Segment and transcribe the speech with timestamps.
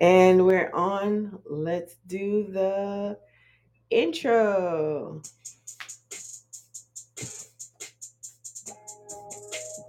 [0.00, 1.40] And we're on.
[1.50, 3.18] Let's do the
[3.90, 5.22] intro.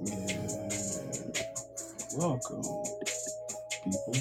[0.04, 0.70] Yeah.
[2.18, 2.64] Welcome,
[3.84, 4.16] people,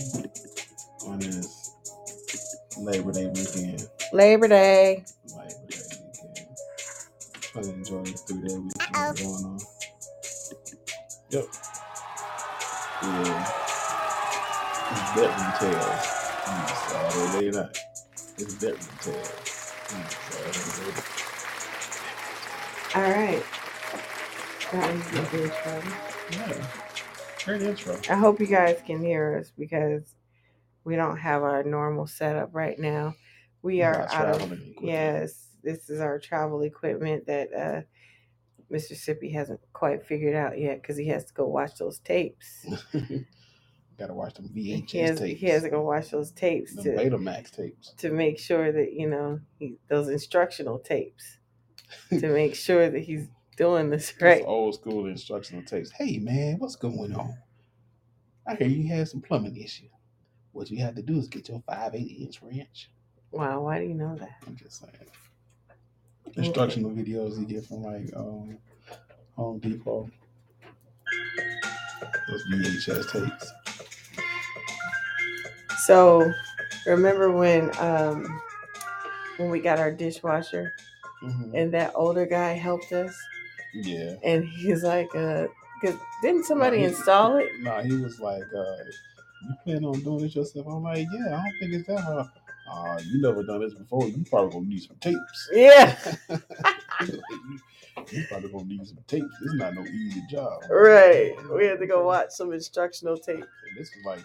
[1.08, 1.70] on this
[2.78, 3.88] Labor Day weekend.
[4.12, 5.04] Labor Day.
[5.26, 6.48] Labor Day weekend.
[7.40, 9.58] Try to enjoy this three day weekend going on.
[11.30, 11.44] Yep.
[13.02, 13.59] Yeah.
[15.14, 16.06] Bedroom tales.
[16.44, 17.78] Mm, Saturday night.
[18.38, 19.72] It's bedroom tales.
[19.88, 21.02] Mm, Saturday.
[22.94, 23.44] All right.
[24.72, 25.82] That was the intro.
[26.32, 26.66] Yeah.
[27.44, 28.00] Great intro.
[28.08, 30.14] I hope you guys can hear us because
[30.84, 33.14] we don't have our normal setup right now.
[33.62, 34.76] We are out of equipment.
[34.80, 35.48] yes.
[35.62, 37.82] This is our travel equipment that uh.
[38.72, 42.64] Sippy hasn't quite figured out yet because he has to go watch those tapes.
[44.00, 45.40] Gotta watch them He VHS has, tapes.
[45.40, 47.94] he has to go watch those tapes the to Betamax tapes.
[47.98, 51.38] to make sure that you know he, those instructional tapes
[52.10, 54.42] to make sure that he's doing this Those right.
[54.46, 55.90] old school instructional tapes.
[55.92, 57.36] Hey man, what's going on?
[58.48, 59.88] I hear you had some plumbing issue.
[60.52, 62.90] What you had to do is get your five eight inch wrench.
[63.32, 64.30] Wow, why do you know that?
[64.46, 64.94] I'm just saying.
[66.36, 68.58] Instructional videos you get from like um,
[69.36, 70.10] Home Depot.
[72.28, 73.52] Those VHS tapes.
[75.94, 76.32] So,
[76.86, 78.40] remember when um
[79.38, 80.72] when we got our dishwasher
[81.20, 81.50] Mhm.
[81.52, 83.12] and that older guy helped us
[83.74, 84.14] Yeah.
[84.22, 85.48] and he's like uh
[85.82, 87.48] cause didn't somebody he- install it?
[87.58, 88.76] Nah, he was like, uh,
[89.42, 92.28] "You plan on doing this yourself?" I'm like, "Yeah, I don't think it's that hard."
[92.72, 94.06] Uh, you never done this before.
[94.06, 95.50] You probably gonna need some tapes.
[95.52, 95.98] Yeah,
[97.00, 97.20] you,
[98.12, 99.34] you probably gonna need some tapes.
[99.42, 100.62] It's not no easy job.
[100.70, 101.34] right.
[101.52, 103.38] We had to go watch some instructional tape.
[103.66, 104.24] And this was like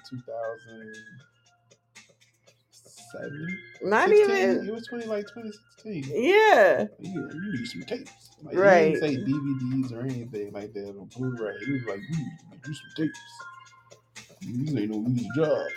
[3.12, 3.60] 2007.
[3.84, 4.30] Not 16?
[4.40, 6.04] even It was 20 like 2016.
[6.24, 6.86] yeah.
[7.00, 8.12] You, you need some tapes.
[8.44, 8.96] Like, Right.
[8.96, 11.54] He didn't say DVDs or anything like that on Blu-ray.
[11.66, 13.20] He was like, you need to do some tapes.
[14.42, 15.68] These ain't no easy job.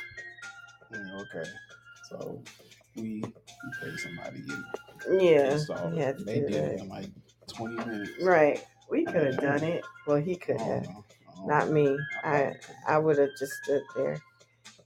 [0.93, 1.51] Yeah, okay.
[2.11, 2.43] So
[2.97, 3.23] we, we
[3.83, 4.43] paid somebody
[5.11, 5.53] Yeah.
[5.53, 5.99] install it.
[5.99, 7.07] had They did it in like
[7.49, 8.11] 20 minutes.
[8.23, 8.65] Right.
[8.91, 9.85] We could have done it.
[10.07, 10.85] Well he could have.
[10.85, 11.05] know.
[11.39, 11.51] Oh, oh.
[11.51, 11.99] I don't me.
[12.25, 12.77] I I probably could've.
[12.89, 14.23] I would have just stood there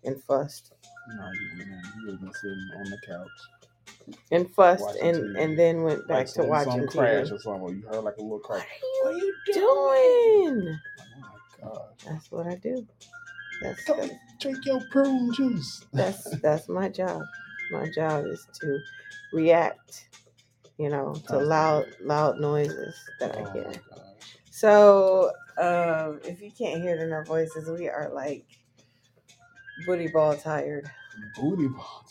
[0.05, 0.72] and fussed.
[1.17, 1.84] No, you wouldn't.
[1.84, 1.95] have.
[2.06, 4.17] You been sitting on the couch.
[4.33, 5.43] And fussed Watching and TV.
[5.45, 7.33] and then went back to watching some TV.
[7.33, 7.77] or something.
[7.83, 8.67] You heard like a little What crash.
[9.05, 10.78] are you doing?
[11.01, 11.81] Oh my gosh.
[12.06, 12.87] That's what I do.
[13.62, 15.84] That's that's drink your prune juice.
[15.93, 17.22] that's, that's my job.
[17.71, 18.78] My job is to
[19.33, 20.09] react,
[20.78, 23.65] you know, to loud loud noises that I Oh hear.
[23.65, 24.37] gosh.
[24.51, 28.45] So um, if you can't hear it in our voices, we are like
[29.87, 30.91] booty ball tired.
[31.37, 32.06] Booty ball.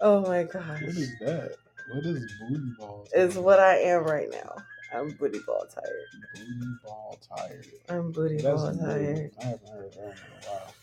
[0.00, 1.56] Oh my What gosh, is that?
[1.90, 3.06] What is booty ball?
[3.14, 4.56] is what I am right now.
[4.94, 6.06] I'm booty ball tired.
[6.34, 7.66] Booty ball tired.
[7.88, 9.30] I'm booty That's ball tired.
[9.40, 10.74] I haven't heard that in a while.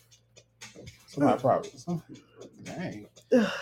[1.06, 2.02] Somebody probably, some,
[2.64, 3.06] dang,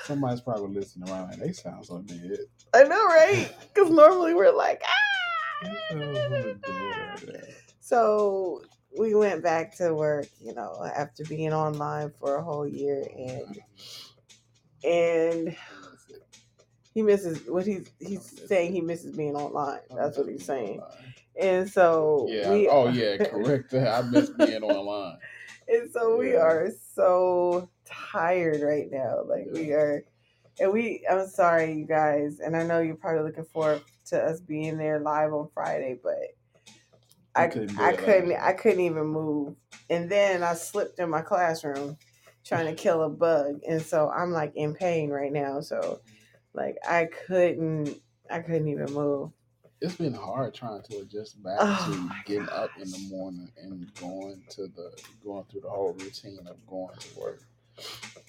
[0.05, 2.39] somebody's probably listening around and they sound so dead.
[2.75, 3.51] I know, right?
[3.75, 5.67] Because normally we're like, ah.
[7.81, 8.63] So
[8.95, 9.61] dead right there.
[9.61, 13.07] So we went back to work, you know, after being online for a whole year,
[13.17, 13.59] and
[14.85, 15.57] and
[16.95, 19.81] he misses what he's he's saying he misses being online.
[19.95, 20.83] That's what he's saying.
[21.41, 22.51] And so Yeah.
[22.51, 23.19] we oh yeah.
[23.23, 23.89] Correct that.
[23.89, 25.19] I miss being online.
[25.69, 26.41] and so we Yeah.
[26.43, 29.23] are so tired right now.
[29.25, 30.05] Like we are
[30.59, 34.41] and we I'm sorry you guys, and I know you're probably looking forward to us
[34.41, 36.37] being there live on Friday, but
[37.39, 38.33] I couldn't I couldn't.
[38.33, 39.55] I couldn't even move.
[39.91, 41.97] And then I slipped in my classroom
[42.45, 43.61] trying to kill a bug.
[43.69, 45.61] And so I'm like in pain right now.
[45.61, 46.01] So
[46.55, 48.01] like I couldn't
[48.31, 49.31] I couldn't even move.
[49.81, 53.89] It's been hard trying to adjust back Oh to getting up in the morning and
[54.01, 54.91] going to the
[55.25, 57.43] going through the whole routine of going to work.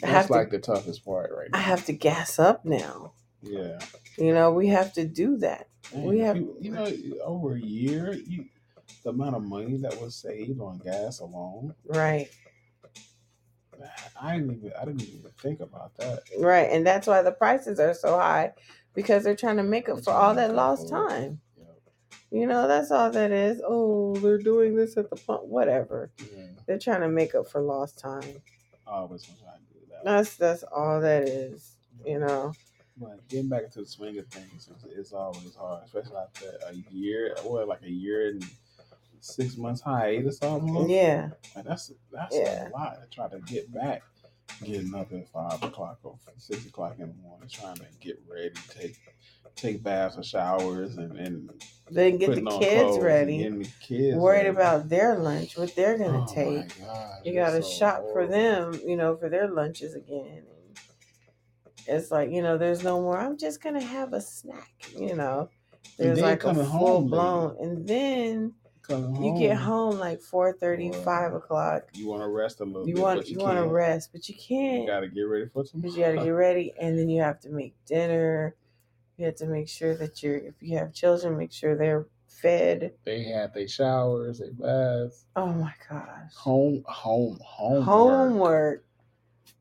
[0.03, 1.57] I That's to- like the toughest part right now.
[1.57, 3.13] I have to gas up now.
[3.41, 3.79] Yeah.
[4.17, 5.67] You know, we have to do that.
[5.93, 6.91] We have- you, you know
[7.23, 8.45] over a year you
[9.03, 11.73] the amount of money that was saved on gas alone.
[11.85, 12.29] Right.
[14.21, 16.23] I didn't even I didn't even think about that.
[16.37, 16.69] Right.
[16.69, 18.53] And that's why the prices are so high
[18.93, 21.39] because they're trying to make up for all that lost time.
[22.31, 23.59] You know, that's all that is.
[23.65, 25.45] Oh, they're doing this at the pump.
[25.45, 26.11] Whatever.
[26.19, 26.43] Yeah.
[26.67, 28.41] They're trying to make up for lost time.
[28.85, 30.05] I always want to do that.
[30.05, 31.75] That's that's all that is.
[32.05, 32.53] You know.
[32.97, 36.75] But getting back into the swing of things is, is always hard, especially after a
[36.93, 38.43] year, what, like a year and
[39.21, 40.89] six months hiatus almost.
[40.89, 41.29] Yeah.
[41.55, 42.67] Like that's that's Yeah.
[42.67, 44.01] a lot to try to get back
[44.63, 48.51] getting up at five o'clock or six o'clock in the morning, trying to get ready,
[48.69, 48.95] take
[49.55, 51.49] take baths or showers, and, and
[51.91, 53.37] Then get the kids ready.
[53.39, 54.49] getting the kids Worried ready.
[54.49, 56.79] about their lunch, what they're gonna Oh take.
[56.79, 60.43] God, you gotta so shop for them, you know, for their lunches again.
[60.45, 60.79] And
[61.87, 65.49] it's like, you know, there's no more, I'm just gonna have a snack, you know.
[65.97, 68.53] There's like a full blown and then
[68.89, 71.83] Coming you get home, home like 4 5 o'clock.
[71.93, 74.09] You want to rest a little You bit, want but you, you want to rest,
[74.11, 75.81] but you You can't You got to get ready for tomorrow.
[75.83, 78.55] because you got to get ready, and then you have to make dinner.
[79.17, 82.93] You have to make sure that you're, if you have children, make sure they're fed.
[83.05, 87.85] They had their showers, their baths, Oh my gosh, home, home, homework.
[87.85, 88.85] homework.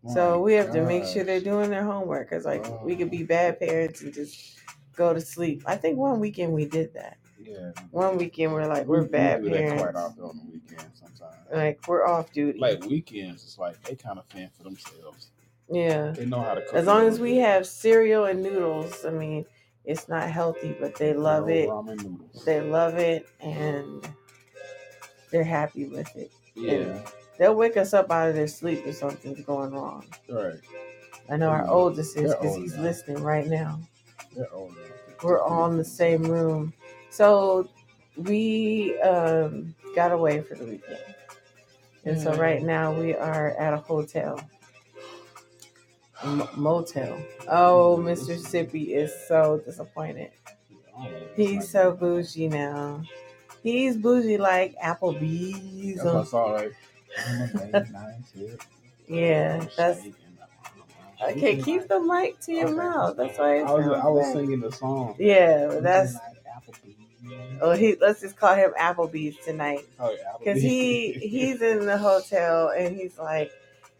[0.07, 2.31] So My we have to make sure they're doing their homework.
[2.31, 3.11] Cause like we could Oh.
[3.11, 4.59] be bad parents and just
[4.97, 5.65] go to sleep.
[5.67, 7.18] I think one weekend we did that.
[7.41, 7.73] Yeah.
[7.91, 9.83] One weekend we're like We- we're we bad do that parents.
[9.83, 11.37] quite often on the weekends sometimes.
[11.53, 12.59] Like we're off duty.
[12.59, 15.31] Like weekends, it's like they kind of fan for themselves.
[15.71, 16.11] yeah.
[16.13, 16.75] They know how to cook.
[16.75, 17.43] As long as we bit.
[17.47, 19.45] have cereal and noodles, I mean,
[19.85, 21.69] it's not healthy, but they love old it.
[21.69, 22.45] Ramen noodles.
[22.45, 24.07] They love it and
[25.31, 26.31] they're happy with it.
[26.55, 27.01] yeah.
[27.39, 30.05] They'll wake us up out of their sleep if something's going wrong.
[30.29, 30.57] Right.
[31.31, 32.83] I know our oldest is because he's now.
[32.83, 33.79] listening right now.
[34.35, 34.75] They're older.
[35.23, 36.73] We're all in the same room.
[37.11, 37.69] So
[38.17, 40.99] we um, got away for the weekend.
[42.05, 44.41] And so right now we are at a hotel.
[46.25, 47.19] Mo- motel.
[47.49, 48.37] Oh, Mr.
[48.39, 50.31] Sippy is so disappointed.
[51.37, 53.03] He's so bougie now.
[53.63, 56.03] He's bougie like Applebee's.
[56.03, 56.45] That's I or- saw.
[56.47, 56.73] Like,
[57.27, 57.47] I'm a
[57.81, 58.63] baby, nice hip.
[59.09, 60.01] Yeah, that's.
[61.21, 63.17] Okay, keep the mic to your mouth.
[63.17, 65.17] That's why I was I was singing the song.
[65.19, 66.15] Yeah, that's.
[67.61, 67.97] Oh, he.
[68.01, 69.87] Let's just call him Applebee's tonight.
[69.99, 73.53] Oh, yeah, because he he's in the hotel and he's like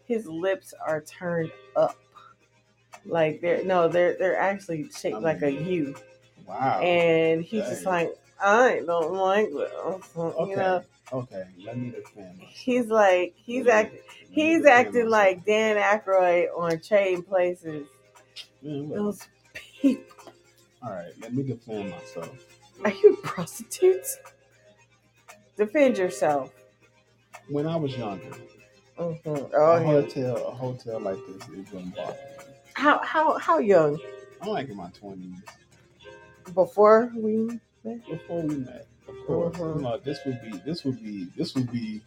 [0.09, 1.95] his lips are turned up
[3.05, 5.95] like they're no they're they're actually shaped like a U
[6.45, 6.79] wow.
[6.81, 8.09] and he's just like
[8.41, 9.71] I don't like this
[10.17, 10.49] okay.
[10.49, 11.43] you know Okay.
[11.65, 12.39] Let me defend.
[12.39, 13.95] he's like he's Let act
[14.29, 17.87] he's acting like Dan Aykroyd on Trading Places
[18.63, 20.33] mm, Man, those people
[20.83, 21.11] All right.
[21.19, 22.58] Let me defend myself.
[22.85, 24.17] Are you prostitutes
[25.57, 26.53] defend yourself
[27.49, 28.31] When I was younger,
[28.97, 29.25] Mhm.
[29.25, 29.83] a oh yeah.
[29.85, 32.53] hotel, a hotel like this, it wouldn't bother me.
[32.73, 33.99] how how how young
[34.41, 35.35] I'm like in my twenties.
[36.53, 37.37] before we
[37.83, 38.05] met?
[38.07, 39.75] before we met, of course, Mhm.
[39.75, 42.01] you know, this would be, this would be, this would be,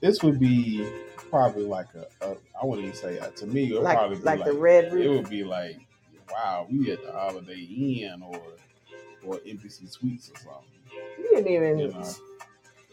[0.00, 0.88] this would be
[1.30, 4.24] probably like a, a I wouldn't even say to me, it would probably like be
[4.24, 5.76] like like, the red it would be like,
[6.30, 8.40] wow, we at the Holiday Inn or
[9.26, 10.62] or Embassy Suites or something.
[11.18, 12.14] You didn't even You know,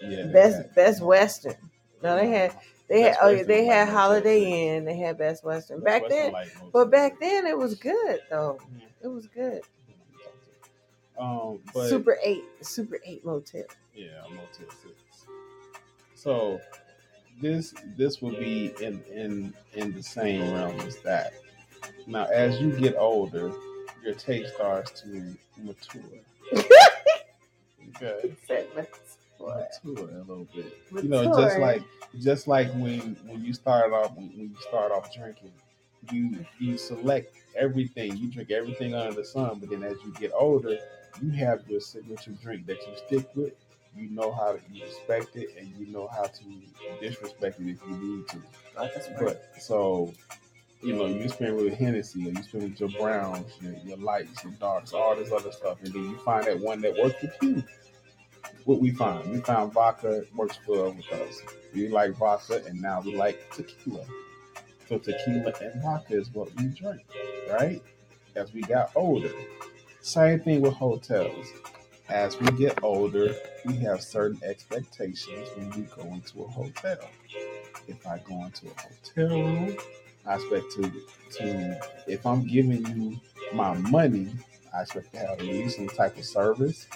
[0.01, 1.55] yeah, best that- Best Western.
[2.03, 2.55] No, they had
[2.87, 4.85] they had oh yeah they had like Holiday Inn.
[4.85, 6.33] They had Best Western Best back Western then.
[6.33, 8.59] like But back then it was good though.
[8.77, 8.85] Yeah.
[9.03, 9.61] It was good.
[11.17, 13.63] Um, but Super Eight, Super Eight Motel.
[13.95, 15.27] Yeah, Motel Six.
[16.15, 16.59] So
[17.41, 21.33] this this will be in in in the same realm as that.
[22.07, 23.51] Now, as you get older,
[24.05, 26.01] your taste starts to mature.
[27.95, 30.77] okay, Said mature a little bit.
[30.91, 31.83] You know, just like
[32.19, 35.51] just like when when you start off when, when you start off drinking,
[36.11, 38.15] you you select everything.
[38.17, 40.77] You drink everything under the sun, but then as you get older,
[41.21, 43.53] you have your signature drink that you stick with.
[43.97, 46.43] You know how to you respect it, and you know how to
[46.99, 48.37] disrespect it if you need to.
[49.19, 50.13] But so,
[50.81, 54.43] you know, you spend with Hennessy, or you spend with your browns, your, your lights,
[54.43, 57.35] your darks, all this other stuff, and then you find that one that works with
[57.41, 57.63] you.
[58.65, 61.41] What we find, we found vodka works well with us.
[61.73, 64.05] We like vodka, and now we like tequila.
[64.87, 67.03] So tequila and vodka is what we drink,
[67.51, 67.81] right?
[68.35, 69.31] As we got older.
[70.01, 71.47] Same thing with hotels.
[72.09, 73.33] As we get older,
[73.65, 76.99] we have certain expectations when we go into a hotel.
[77.87, 79.77] If I go into a hotel room,
[80.27, 80.91] I expect to
[81.37, 83.19] to if I'm giving you
[83.53, 84.29] my money,
[84.73, 86.87] I expect to have at least some type of service,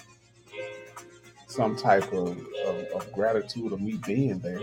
[1.46, 4.60] some type of, of, of gratitude of me being there.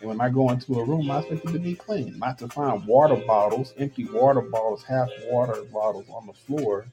[0.00, 2.48] And when I go into a room, I expect it to be clean, not to
[2.48, 6.86] find water bottles, empty water bottles, half water bottles on the floor,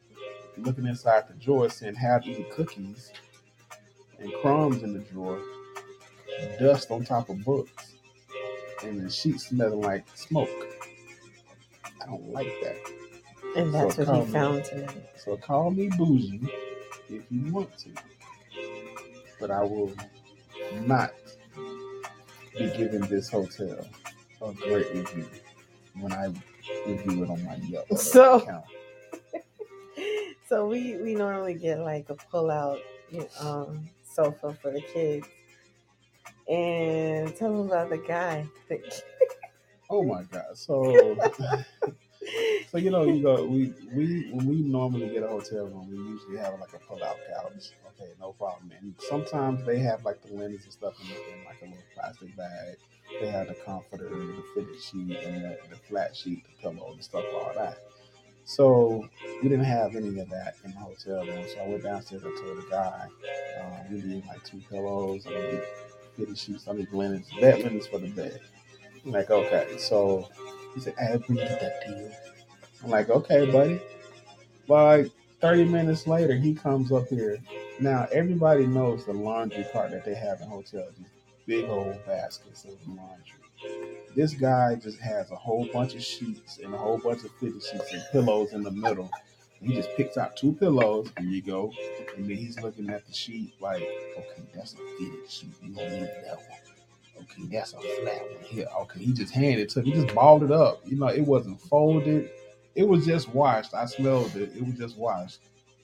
[0.58, 3.12] looking inside the drawer, saying half eaten cookies
[4.20, 5.40] and crumbs in the drawer,
[6.60, 7.97] dust on top of books,
[8.84, 10.50] and the sheets smelling like smoke.
[12.02, 12.76] I don't like that.
[13.56, 15.10] And that's So what he me- found tonight.
[15.24, 16.42] So call me bougie
[17.10, 17.90] if you want to,
[19.40, 19.92] but I will
[20.86, 21.12] not
[22.58, 23.86] be giving this hotel.
[24.42, 25.26] a great review
[26.00, 26.28] when I
[26.86, 28.66] review it on my Yelp So- account.
[30.48, 32.80] So we we normally get like a pull out
[33.42, 35.28] um, sofa for the kids,
[36.50, 38.48] and tell them about the guy.
[38.70, 39.04] that-
[39.90, 40.58] Oh my god!
[40.58, 41.18] So,
[42.72, 43.46] so you know, you go.
[43.46, 47.18] We we when we normally get a hotel room, we usually have like a pull-out
[47.34, 47.72] couch.
[47.96, 48.72] Okay, no problem.
[48.82, 52.36] And sometimes they have like the linens and stuff in, in like a little plastic
[52.36, 52.76] bag.
[53.22, 57.02] They have the comforter, the fitted sheet, and the, the flat sheet, the pillow, and
[57.04, 57.78] stuff, all that.
[58.44, 59.08] So
[59.42, 61.46] we didn't have any of that in the hotel room.
[61.54, 62.24] So I went downstairs.
[62.26, 63.08] I told the guy,
[63.62, 65.26] um, we need like two pillows.
[65.28, 65.62] I need
[66.18, 66.68] fitted sheets.
[66.68, 68.42] I need linens, That linens for the bed.
[69.06, 69.78] I'm like, okay.
[69.78, 70.28] So
[70.74, 72.12] he said, I agree to that deal.
[72.84, 73.80] I'm like, okay, buddy.
[74.68, 77.40] Like 30 minutes later, he comes up here.
[77.80, 81.08] Now, everybody knows the laundry cart that they have in hotels, these
[81.46, 83.38] big old baskets of laundry.
[84.16, 87.62] This guy just has a whole bunch of sheets and a whole bunch of fitted
[87.64, 89.10] sheets and pillows in the middle.
[89.62, 91.74] He just picks out two pillows, and you go.
[92.16, 93.82] And then he's looking at the sheet like,
[94.18, 95.50] okay, that's a fitted sheet.
[95.62, 97.24] You don't need that one.
[97.24, 98.68] Okay, that's a flat one here.
[98.82, 99.92] Okay, he just handed it to me.
[99.92, 100.82] He just balled it up.
[100.86, 102.30] You know, it wasn't folded.
[102.76, 103.74] It was just washed.
[103.74, 104.56] I smelled it.
[104.56, 105.40] It was just washed.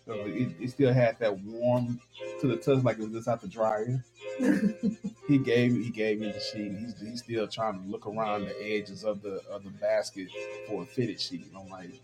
[0.05, 1.99] So it, it still had that warm
[2.41, 4.03] to the touch, like it was just out the dryer.
[5.27, 6.73] he gave me, he gave me the sheet.
[6.77, 10.27] He's, he's still trying to look around the edges of the of the basket
[10.67, 11.45] for a fitted sheet.
[11.47, 12.01] And I'm like,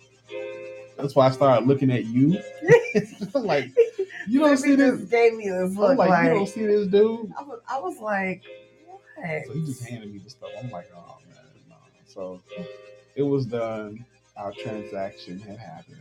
[0.98, 2.40] that's why I started looking at you.
[3.36, 3.70] Like,
[4.28, 5.02] you don't see this.
[5.02, 7.32] gave me this I'm look like, like, you don't see this dude.
[7.38, 8.42] I was I was like,
[8.88, 9.46] what?
[9.46, 10.50] So he just handed me the stuff.
[10.62, 11.38] I'm like, oh man,
[11.70, 11.76] no.
[12.08, 12.42] So
[13.16, 14.04] it was done.
[14.36, 15.98] Our transaction had happened.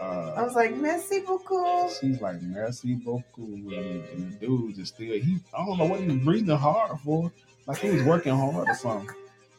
[0.00, 1.90] I Uh, was like, merci beaucoup.
[1.98, 3.24] she's like, merci beaucoup.
[3.38, 7.00] And, and the dude just still, he, I don't know what he was breathing hard
[7.00, 7.32] for.
[7.66, 9.14] Like he was working hard or something.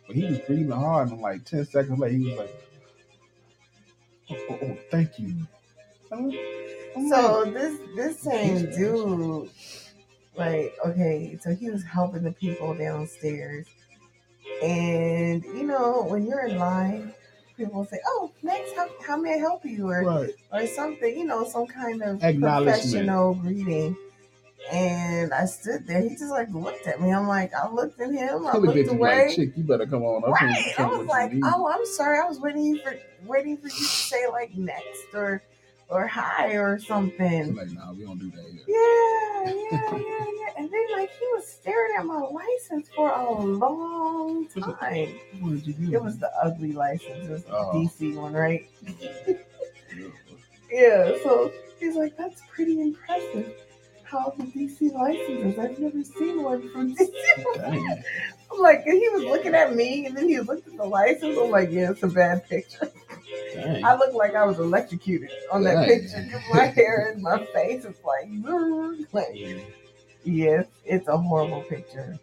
[0.06, 1.10] But he was breathing hard.
[1.10, 2.56] And like 10 seconds later, he was like,
[4.30, 5.34] oh, oh, oh, thank you.
[6.12, 6.32] I'm-
[6.96, 9.50] I'm So like, this this same dude,
[10.36, 13.68] like, okay, so he was helping the people downstairs,
[14.64, 17.14] and you know when you're in line,
[17.56, 20.34] people say, "Oh, next, how, how may I help you?" or right.
[20.52, 22.82] or something, you know, some kind of Acknowledgement.
[22.82, 23.96] professional greeting.
[24.72, 26.02] And I stood there.
[26.02, 27.12] He just like looked at me.
[27.14, 28.46] I'm like, I looked at him.
[28.48, 29.28] I looked at you away.
[29.28, 30.32] like, chick, you better come on up.
[30.42, 30.74] Right.
[30.78, 32.20] I was like, oh, I'm sorry.
[32.20, 35.42] I was waiting for waiting for you to say like next or
[35.90, 37.56] or hi or something.
[37.56, 38.62] like, nah, we don't do that here.
[38.68, 40.50] Yeah, yeah, yeah, yeah.
[40.58, 45.16] And then like he was staring at my license for a long time.
[45.40, 45.94] What did you do?
[45.94, 47.26] It was the ugly license.
[47.26, 47.72] It was the Oh.
[47.74, 48.68] DC one, right?
[50.70, 51.16] Yeah.
[51.24, 53.54] So he's like, that's pretty impressive.
[54.10, 55.60] How the DC licenses?
[55.60, 57.12] I've never seen one from DC.
[58.52, 61.38] I'm like, and he was looking at me, and then he looked at the license.
[61.38, 62.90] I'm like, yeah, it's a bad picture.
[63.54, 63.84] Dang.
[63.84, 66.00] I look like I was electrocuted on that Dang.
[66.00, 68.30] picture because my hair and my face is like,
[69.12, 69.36] like,
[70.24, 72.18] yes, it's a horrible picture.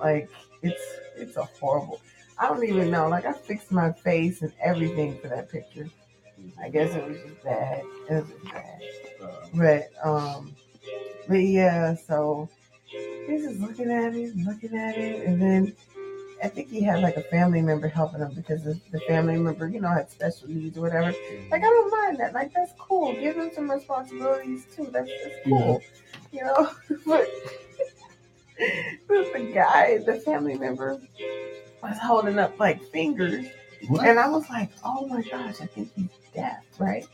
[0.00, 0.28] Like,
[0.62, 0.82] it's
[1.16, 2.00] it's a horrible.
[2.38, 3.08] I don't even know.
[3.08, 5.88] Like, I fixed my face and everything for that picture.
[6.60, 7.82] I guess it was just bad.
[8.10, 8.80] It was just bad.
[9.22, 10.54] Uh, But um,
[11.28, 11.94] but yeah.
[11.94, 12.48] So
[13.26, 15.74] he's just looking at it, looking at it, and then
[16.42, 19.68] I think he had like a family member helping him because the, the family member,
[19.68, 21.14] you know, had special needs or whatever.
[21.50, 22.34] Like I don't mind that.
[22.34, 23.12] Like that's cool.
[23.12, 24.88] Give him some responsibilities too.
[24.92, 25.80] That's, that's cool.
[26.32, 26.70] You know,
[27.06, 27.28] but
[29.08, 31.00] but the guy, the family member,
[31.82, 33.46] was holding up like fingers.
[33.88, 34.06] what?
[34.06, 37.04] And I was like, oh my gosh, I think he's deaf, right?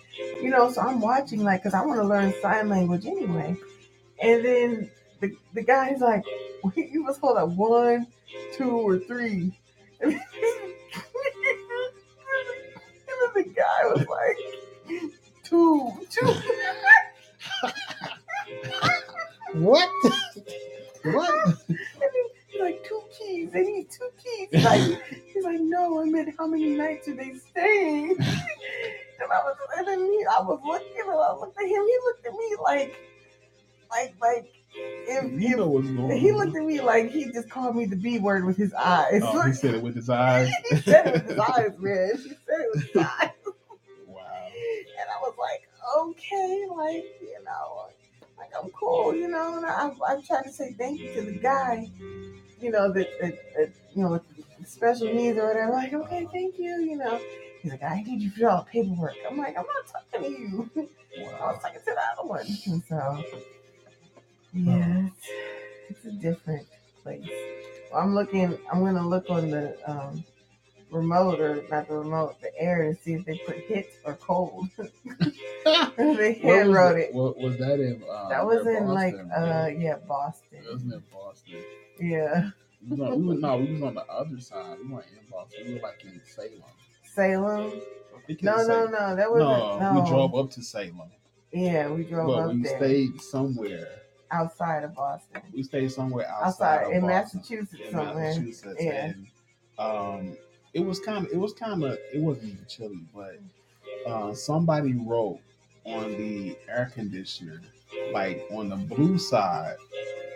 [0.43, 3.57] You know, so I'm watching like, because I want to learn sign language anyway.
[4.21, 6.25] And then the, the guy's like,
[6.77, 8.07] "You must holding up one,
[8.55, 9.59] two, or three.
[13.11, 14.39] And then the guy was like,
[15.45, 16.35] two, two.
[19.55, 19.89] What?
[21.05, 21.59] what?
[21.69, 23.51] And then he's like, two keys.
[23.51, 24.65] They need two keys.
[24.65, 28.17] Like, he's like, no, I meant how many nights are they staying?
[28.19, 31.71] And I was, and then he, I was looking, and I looked at him.
[31.71, 32.97] He looked at me like,
[33.91, 37.49] like, like, if, You know if what's going he looked at me like he just
[37.51, 39.23] called me the B word with his eyes.
[39.25, 40.51] Oh, he said it with his eyes.
[40.71, 42.11] he said it with his eyes, man.
[42.17, 43.31] He said it with his eyes.
[44.07, 44.23] Wow.
[45.01, 45.69] And I was like,
[45.99, 47.87] okay, like, you know,
[48.39, 49.57] like I'm cool, you know.
[49.57, 51.89] And I, I tried to say thank you to the guy,
[52.61, 54.23] you know, that, that, that you know, with
[54.69, 55.73] special needs or whatever.
[55.73, 57.21] Like, okay, thank you, you know.
[57.63, 59.15] He's like, I need you to all the paperwork.
[59.29, 60.71] I'm like, I'm not talking to you.
[60.77, 61.53] I Wow.
[61.53, 62.47] was talking to the other one.
[62.67, 63.25] And so,
[64.53, 65.29] yeah, it's,
[65.91, 66.67] it's a different
[67.03, 67.29] place.
[67.95, 68.57] I'm looking.
[68.73, 70.25] I'm gonna look on the um,
[70.91, 74.69] remote or not the remote, the air, and see if they put hit or cold.
[75.97, 77.15] they hand wrote that- it.
[77.15, 78.03] What was that in?
[78.11, 79.79] Uh, That was near in like uh right?
[79.79, 80.59] yeah It Boston.
[80.71, 81.63] wasn't in Boston.
[82.01, 82.51] Yeah,
[82.89, 84.77] We was on, we was, no, we was on the other side.
[84.83, 85.65] We weren't in Boston.
[85.67, 86.63] We were like in Salem.
[87.03, 87.73] Salem.
[88.17, 88.93] I think it No, no, Salem.
[88.93, 89.17] no.
[89.17, 89.51] That wasn't.
[89.51, 91.03] No, No, we drove up to Salem,
[91.53, 93.89] Yeah, we drove but up we there stayed somewhere.
[94.31, 97.41] Outside of Boston, We stayed somewhere outside, outside in Boston.
[97.41, 98.15] Massachusetts in somewhere.
[98.25, 99.05] Massachusetts, Yeah.
[99.07, 99.27] and
[99.79, 100.37] um,
[100.75, 103.39] it was kind of, it was kind of, it wasn't even chilly, but
[104.07, 105.41] uh, somebody wrote
[105.85, 107.61] on the air conditioner,
[108.13, 109.77] like on the blue side,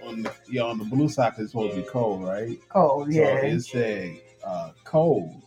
[0.05, 2.59] on the yeah, on the blue side, it's supposed to be cold, right?
[2.71, 3.13] Cold.
[3.13, 3.37] So Yeah.
[3.45, 5.43] it said uh, cold,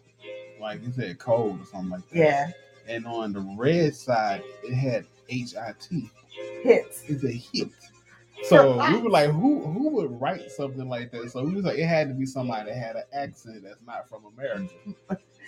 [0.62, 2.16] like it said cold or something like that.
[2.18, 2.52] yeah.
[2.88, 6.10] And on the red side, it had H I T.
[6.62, 7.02] Hits.
[7.08, 7.70] It's a hit.
[8.44, 11.32] So we were like, who who would write something like that?
[11.32, 14.08] So we was like, it had to be somebody that had an accent that's not
[14.10, 14.74] from America.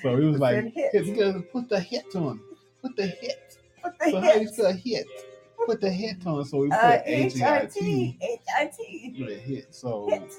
[0.01, 0.91] So he was like, hit.
[0.93, 2.39] "Hit, just put the hit on,
[2.81, 3.57] put the hit.
[3.81, 4.49] What the So how you hit?
[4.53, 5.07] spell hit?
[5.65, 6.45] Put the hit on.
[6.45, 7.79] So we put Uh, H H I I T.
[7.79, 8.17] T.
[8.21, 9.15] H I T.
[9.19, 9.73] Put a hit.
[9.75, 10.33] So Hit.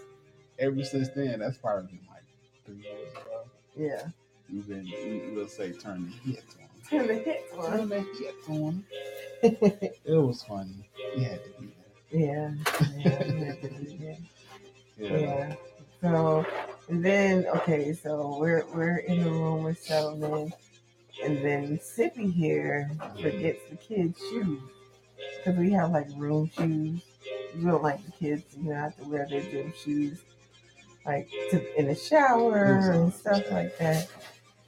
[0.59, 2.23] ever since then, that's probably been like
[2.65, 3.45] three years ago.
[3.77, 4.09] Yeah.
[4.51, 6.69] We've been, we, we'll say, turn the hit on.
[6.89, 7.79] Turn the hit on.
[7.79, 8.85] Turn the hit on.
[9.43, 10.89] It was funny.
[10.97, 11.69] It had to be
[12.11, 12.53] yeah.
[12.97, 13.25] Yeah.
[13.31, 14.19] we had to do that.
[14.99, 15.19] there.
[15.19, 15.19] Yeah.
[15.19, 15.55] Yeah.
[16.01, 16.47] So
[16.89, 20.53] and then okay, so we're we're in the room, we're settled in,
[21.25, 24.61] and then Sippy here forgets the kids' shoes
[25.37, 27.03] because we have like room shoes.
[27.57, 30.23] We don't like the kids, you know, have to wear their gym shoes
[31.07, 34.09] like to, in the shower and stuff like that.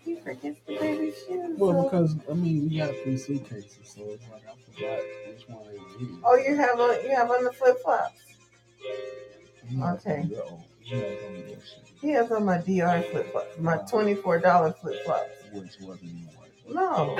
[0.04, 1.58] He forgets the baby shoes.
[1.58, 5.48] Well, so- because I mean, we got three suitcases, so it's like I forgot which
[5.48, 6.20] one they were in.
[6.24, 8.14] oh, you have on you have on the flip flops.
[9.82, 10.20] Okay.
[10.22, 14.14] on He has on the shit, He has on my DR flip flops, my twenty
[14.14, 15.30] four dollar flip flops.
[15.52, 16.74] which wasn't even worth.
[16.74, 17.18] No.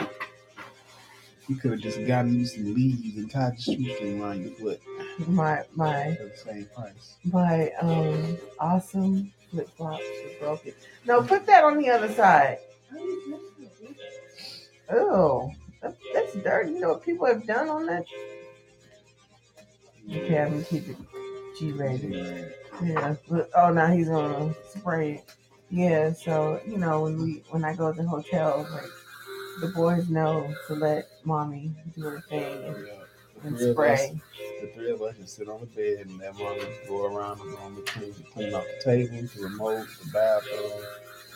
[1.49, 4.81] You could have just gotten you some leaves and tied the shoestring around your foot
[5.27, 7.17] my my for the same price.
[7.25, 10.73] my um awesome flip flops are broken.
[11.07, 12.59] No, put that on the other side.
[14.93, 16.73] Oh, that's dirty.
[16.73, 18.05] You know what people have done on that?
[20.09, 20.97] Okay, I'm gonna keep it
[21.59, 22.55] G rated.
[22.83, 23.15] Yeah.
[23.29, 25.35] But, oh, now he's gonna spray it.
[25.71, 26.13] Yeah.
[26.13, 28.91] So you know when we when I go to hotels, like
[29.61, 32.89] the boys know to let mommy do her thing and,
[33.45, 34.21] and of us- spray.
[34.61, 37.45] The three of us just sit on the bed and let mom go around the
[37.45, 40.83] room and clean, clean off the tables, the remote, the bathroom,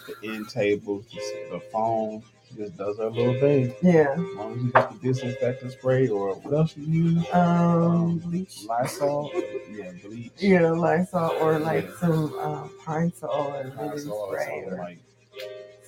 [0.06, 1.04] the end tables,
[1.50, 2.22] the, phone.
[2.48, 3.74] She just does her little thing.
[3.82, 4.12] Yeah.
[4.12, 8.64] As long as you got the disinfectant spray or what else you use, Um, bleach.
[8.68, 9.30] Lysol,
[9.70, 11.96] yeah, bleach, Yeah, Lysol or like Yeah.
[12.00, 14.98] some um, Pine Sol or Lysol or spray something or like.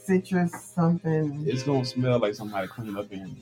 [0.05, 1.45] citrus something.
[1.47, 3.37] It's gonna smell like somebody cleaned up in.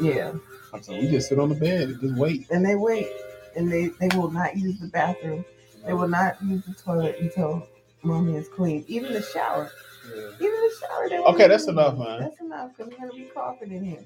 [0.00, 0.32] Yeah,
[0.80, 2.46] So we just sit on the bed and just wait.
[2.50, 3.08] and they wait,
[3.56, 5.44] and they they will not use the bathroom.
[5.84, 7.66] They will not use the toilet until
[8.02, 8.84] mommy is clean.
[8.88, 9.70] Even the shower.
[10.14, 10.30] Yeah.
[10.40, 11.08] Even the shower.
[11.10, 12.20] Won't Okay, that's enough, man.
[12.20, 14.04] That's enough because we're gonna be coughing in here.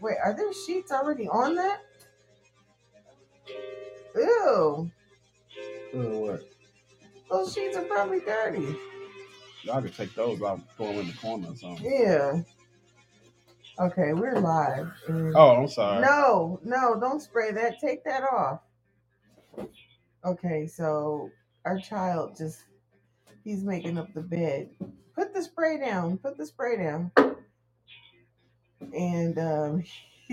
[0.00, 1.80] Wait, are there sheets already on that?
[4.14, 4.90] Ew,
[5.94, 6.40] Uh, what?
[7.30, 8.76] those sheets are probably dirty.
[9.62, 11.84] Y'all can take those out, throw them in the corner or something.
[11.84, 12.40] Yeah.
[13.78, 14.90] Okay, we're live.
[15.08, 16.00] and- Oh, I'm sorry.
[16.00, 17.78] No, no, don't spray that.
[17.78, 18.60] Take that off.
[20.24, 21.30] Okay, so
[21.66, 22.64] our child just
[23.44, 24.70] he's making up the bed.
[25.16, 26.18] Put the spray down.
[26.18, 27.12] Put the spray down.
[28.94, 29.84] And um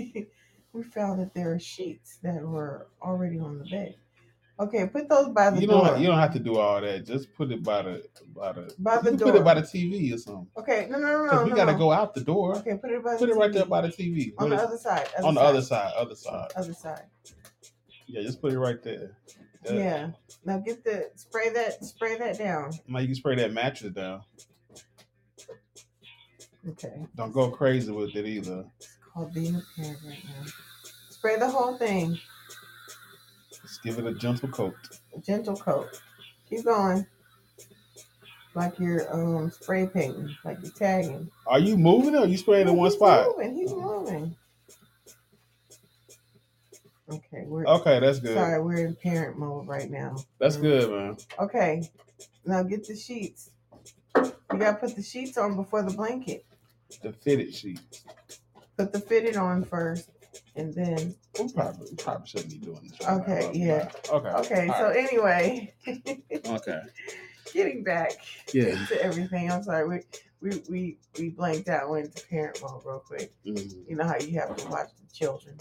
[0.72, 3.96] we found that there are sheets that were already on the bed.
[4.60, 5.86] Okay, put those by the you door.
[5.86, 6.00] don't.
[6.00, 7.06] You don't have to do all that.
[7.06, 8.74] Just put it by the by the.
[8.78, 9.32] By the door.
[9.32, 10.48] Put it by the TV or something.
[10.58, 11.44] okay, no, no, no, no.
[11.44, 11.78] we no, gotta no.
[11.78, 12.56] go out the door.
[12.58, 13.54] Okay, put it by Put it right TV.
[13.54, 14.32] there by the TV.
[14.38, 15.08] on the other side.
[15.24, 15.92] on the other side.
[15.96, 16.48] Other side.
[16.56, 17.06] Other side.
[18.06, 19.18] Yeah, just put it right there.
[19.70, 20.10] Yeah.
[20.44, 22.72] Now get the spray that spray that down.
[22.86, 24.22] Now you can spray that mattress down.
[26.70, 27.06] Okay.
[27.16, 28.64] Don't go crazy with it either.
[28.78, 30.44] It's called being a parent right now.
[31.10, 32.18] Spray the whole thing.
[33.62, 34.74] Just give it a gentle coat.
[35.16, 36.00] A gentle coat.
[36.48, 37.06] Keep going.
[38.54, 41.30] Like you're um spray painting, like you're tagging.
[41.46, 43.26] Are you moving or are you spraying in one He's spot?
[43.36, 43.56] Moving.
[43.56, 44.36] He's moving.
[47.10, 48.34] Okay, we're Okay, that's good.
[48.34, 50.16] sorry, we're in parent mode right now.
[50.38, 51.16] That's good, man.
[51.38, 51.82] Okay.
[52.46, 53.50] Now get the sheets.
[54.16, 56.46] You gotta put the sheets on before the blanket.
[57.02, 57.80] The fitted sheet.
[58.78, 60.08] Put the fitted on first.
[60.56, 63.06] and then We probably, we probably shouldn't be doing this.
[63.06, 63.90] right Okay, now, yeah.
[64.10, 64.28] Okay.
[64.28, 64.68] okay.
[64.68, 65.74] all So right, anyway,
[66.46, 66.80] okay.
[67.52, 68.12] getting back
[68.52, 68.82] Yeah.
[68.86, 69.50] to everything.
[69.50, 69.86] I'm sorry.
[69.86, 70.00] We
[70.40, 71.90] we we we blanked out.
[71.90, 73.32] Went into parent mode real quick.
[73.46, 73.88] Mhm.
[73.88, 75.56] You know how you have to watch the children.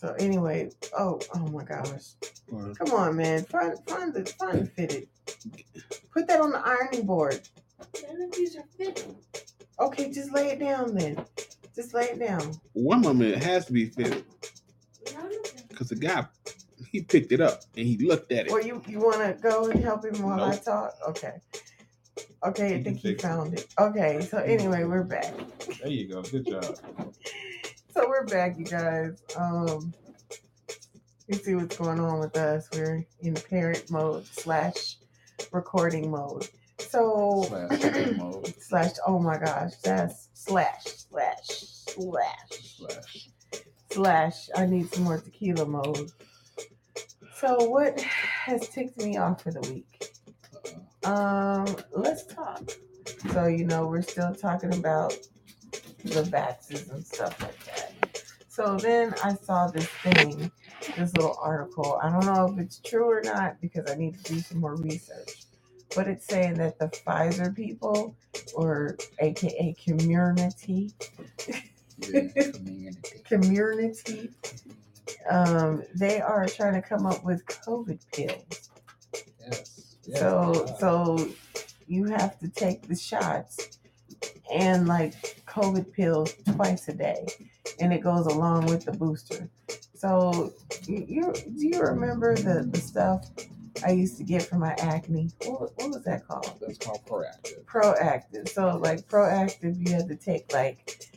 [0.00, 2.12] So anyway, oh oh my gosh.
[2.48, 3.44] Well, Come on, man.
[3.44, 5.08] Find find the find the fitted.
[6.10, 7.46] Put that on the ironing board.
[8.08, 9.14] None of these are fitting.
[9.78, 11.22] Okay, just lay it down then.
[11.76, 12.54] Just lay it down.
[12.72, 14.24] One moment it has to be fitted
[15.14, 15.32] None
[15.68, 16.24] because the guy
[16.90, 18.52] he picked it up and he looked at it.
[18.52, 20.94] Well, you you want to go and help him while I talk?
[21.10, 21.34] Okay.
[22.42, 23.26] Okay, He I think he fix it.
[23.26, 23.66] found it.
[23.78, 25.34] Okay, so anyway, we're back.
[25.82, 26.22] There you go.
[26.22, 26.78] Good job.
[27.92, 29.22] So we're back, you guys.
[29.36, 29.92] Um,
[31.26, 32.68] you see what's going on with us.
[32.72, 34.96] We're in parent mode slash
[35.52, 36.48] recording mode.
[36.78, 38.54] So Slash mode.
[38.60, 38.90] slash.
[39.06, 43.28] Oh my gosh, that's slash slash slash Slash.
[43.90, 44.48] slash.
[44.56, 46.10] I need some more tequila mode.
[47.36, 50.10] So what has ticked me off for the week?
[51.04, 52.70] Um, let's talk.
[53.32, 55.16] So you know, we're still talking about
[56.04, 57.79] the vaxes and stuff like that.
[58.60, 60.52] So then I saw this thing,
[60.96, 61.98] this little article.
[62.02, 64.76] I don't know if it's true or not because I need to do some more
[64.76, 65.44] research.
[65.96, 68.16] But it's saying that the Pfizer people,
[68.54, 70.92] or AKA community,
[72.12, 73.20] yeah, community.
[73.24, 74.30] community,
[75.30, 78.70] um, they are trying to come up with COVID pills.
[79.40, 79.96] Yes.
[80.14, 81.28] So so
[81.88, 83.78] you have to take the shots
[84.52, 85.14] and like
[85.46, 87.26] COVID pills twice a day,
[87.78, 89.48] and it goes along with the booster.
[89.94, 90.52] So
[90.86, 93.26] you, you do you remember the the stuff
[93.86, 95.30] I used to get for my acne?
[95.44, 96.58] What, what was that called?
[96.60, 97.64] that's called Proactiv.
[97.64, 98.48] Proactiv.
[98.48, 101.08] So like Proactiv, you had to take like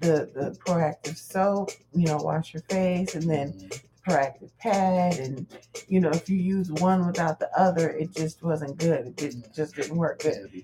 [0.00, 3.80] the the Proactiv soap, you know, wash your face, and then Mhm.
[4.06, 5.46] Proactiv pad and
[5.88, 9.54] you know if you use one without the other it just wasn't good it did,
[9.54, 10.62] just didn't work good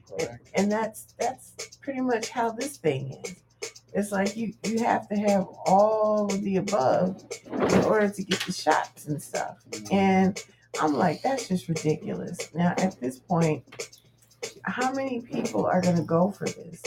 [0.52, 3.37] and that's that's pretty much how this thing is
[3.94, 8.40] it's like you you have to have all of the above in order to get
[8.40, 9.59] the shots and stuff.
[9.92, 10.42] And
[10.81, 12.55] i'm like that's just ridiculous.
[12.55, 13.64] Now at this point
[14.64, 16.83] how many people are going to go for this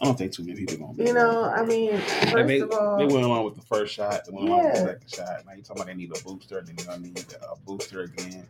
[0.00, 0.98] I don't think too many people gonna.
[0.98, 3.94] be you know i mean first they, of all they went along with the first
[3.94, 4.24] shot.
[4.24, 5.46] They went along with the second shot.
[5.46, 6.62] Now you talking about they need a booster.
[6.62, 8.46] Then they're gonna need a booster again.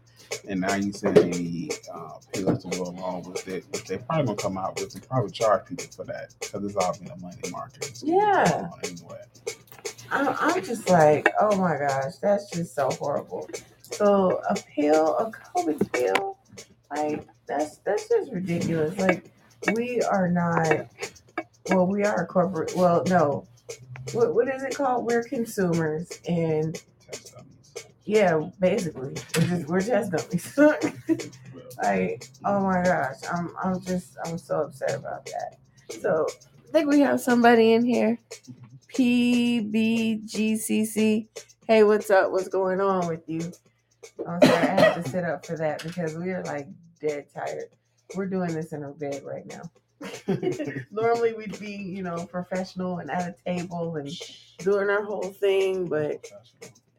[0.49, 3.65] And now you saying they need uh, pills to go along with it.
[3.71, 4.93] Which they probably gonna come out with.
[4.93, 7.89] They probably charge people for that because it's all been a money market.
[7.89, 8.69] It's Yeah.
[8.73, 9.19] on Anyway.
[10.11, 13.49] I'm, I'm just like, oh my gosh, that's just so horrible.
[13.83, 16.39] So a pill, a COVID pill,
[16.91, 18.99] like that's that's just ridiculous.
[18.99, 19.31] Like
[19.75, 20.87] we are not.
[21.71, 22.75] Well, we are a corporate.
[22.77, 23.47] Well, no.
[24.13, 25.07] What what is it called?
[25.07, 26.83] We're consumers, and
[28.05, 30.59] yeah, basically, we're just we're test dummies.
[31.83, 35.59] Like, oh my gosh, I'm I'm just I'm so upset about that.
[36.01, 36.27] So
[36.69, 38.19] I think we have somebody in here.
[38.95, 39.79] PBGCC.
[41.69, 42.33] Hey, what's up?
[42.33, 43.53] What's going on with you?
[44.29, 46.69] I'm sorry, I had to sit up for that because we are like
[47.01, 47.71] dead tired.
[48.15, 49.63] We're doing this in our bed right now.
[50.91, 54.11] Normally we'd be, you know, professional and at a table and
[54.59, 56.25] doing our whole thing, but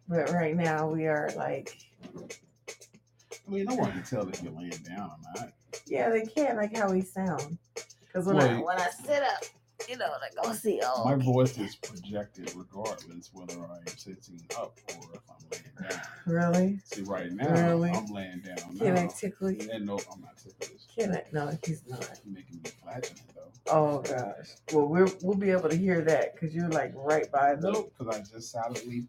[0.07, 4.71] but right now we are like, I mean, no one can tell if you're laying
[4.71, 5.53] down or not.
[5.87, 7.57] yeah, they can't like how we sound.
[8.05, 9.43] Because when I when I sit up,
[9.89, 14.41] you know, like oh see, oh, My voice is projected regardless whether I am sitting
[14.55, 16.01] up or if I'm laying down.
[16.27, 16.79] really?
[16.83, 17.89] See, right now Really?
[17.89, 19.67] I'm laying down Can I tickle you?
[19.71, 20.81] And no, I'm not ticklish.
[20.95, 21.23] Can I?
[21.31, 22.07] No, he's not.
[22.23, 23.71] You're making me flatulent though.
[23.71, 24.49] Oh gosh.
[24.71, 27.71] Well, we're, we'll be able to hear that because you're like right by the.
[27.71, 29.07] Nope, because I just silently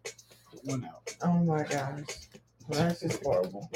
[0.49, 1.15] put one out.
[1.21, 2.05] Oh my gosh.
[2.67, 3.69] Well, that's just horrible.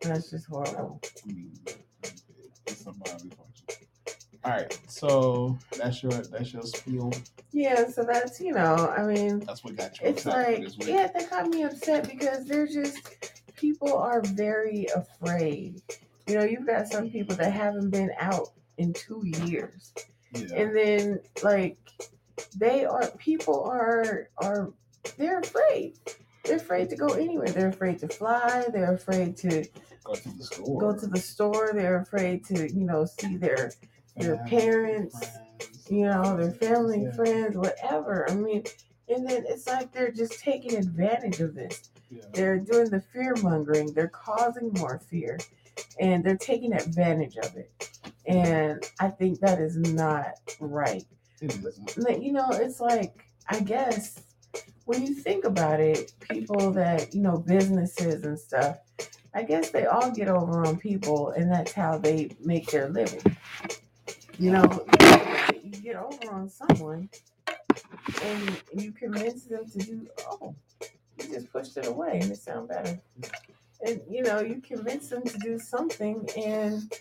[0.00, 1.00] That's just horrible.
[1.04, 1.52] I mean,
[2.66, 3.87] it's a bodily function.
[4.44, 7.12] All right, so that's your that's your spiel.
[7.52, 7.88] Yeah.
[7.88, 8.94] So that's you know.
[8.96, 12.66] I mean, That's what got you it's like yeah, that got me upset because they're
[12.68, 12.98] just
[13.56, 15.82] people are very afraid.
[16.26, 19.92] You know, you've got some people that haven't been out in two years.
[20.34, 20.56] Yeah.
[20.56, 21.78] and then like
[22.56, 24.72] they are people are are
[25.16, 25.94] they're afraid
[26.44, 29.64] they're afraid to go anywhere they're afraid to fly they're afraid to
[30.04, 30.80] go to the store.
[30.80, 33.72] go to the store they're afraid to you know see their
[34.18, 35.20] their parents,
[35.88, 37.12] you know their family Yeah.
[37.12, 38.62] friends whatever i mean
[39.08, 42.22] and then it's like they're just taking advantage of this Yeah.
[42.32, 45.38] they're doing the fear mongering they're causing more fear
[45.98, 47.88] and they're taking advantage of it
[48.26, 51.04] and i think that is not right.
[51.96, 54.20] Like, you know, it's like I guess
[54.84, 58.78] when you think about it, people that you know, businesses and stuff,
[59.34, 63.22] I guess they all get over on people, and that's how they make their living.
[64.38, 64.86] You know,
[65.64, 67.08] you get over on someone,
[68.22, 70.06] and you convince them to do.
[70.28, 70.54] Oh,
[71.18, 73.00] you just pushed it away, and it sound better.
[73.84, 76.92] And you know, you convince them to do something, and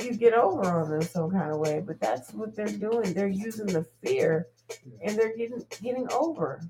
[0.00, 1.82] you get over on them some kind of way.
[1.84, 3.12] But that's what they're doing.
[3.12, 4.48] They're using the fear,
[5.02, 6.60] and they're getting getting over.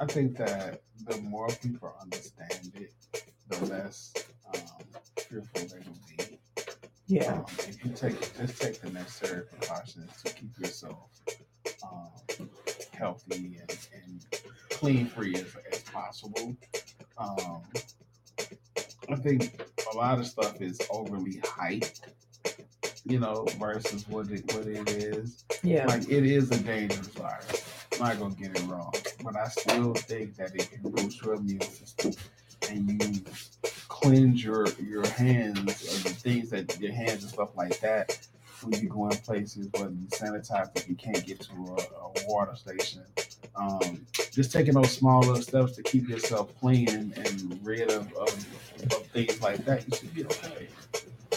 [0.00, 2.92] I think that the more people understand it,
[3.48, 4.14] the less
[4.54, 4.62] um,
[5.16, 5.98] fearful they will
[6.28, 6.29] be.
[7.10, 7.32] Yeah.
[7.32, 11.10] Um, if you take just take the necessary precautions to keep yourself
[11.82, 12.48] um,
[12.92, 14.26] healthy and, and
[14.70, 16.56] clean free as, as possible.
[17.18, 17.62] Um,
[19.10, 19.60] I think
[19.92, 22.02] a lot of stuff is overly hyped,
[23.04, 25.44] you know, versus what it what it is.
[25.64, 25.86] Yeah.
[25.86, 27.86] Like it is a dangerous virus.
[27.94, 28.94] I'm not gonna get it wrong,
[29.24, 32.12] but I still think that it can boost your immune system
[32.68, 33.22] and you
[33.88, 38.18] cleanse your your hands or the things that your hands and stuff like that
[38.62, 41.82] when you go in places where you sanitize if you can't get to a,
[42.22, 43.02] a water station.
[43.56, 48.12] Um, just taking those small little steps to keep yourself clean and, and rid of,
[48.14, 48.28] of,
[48.92, 50.68] of things like that, you should be okay.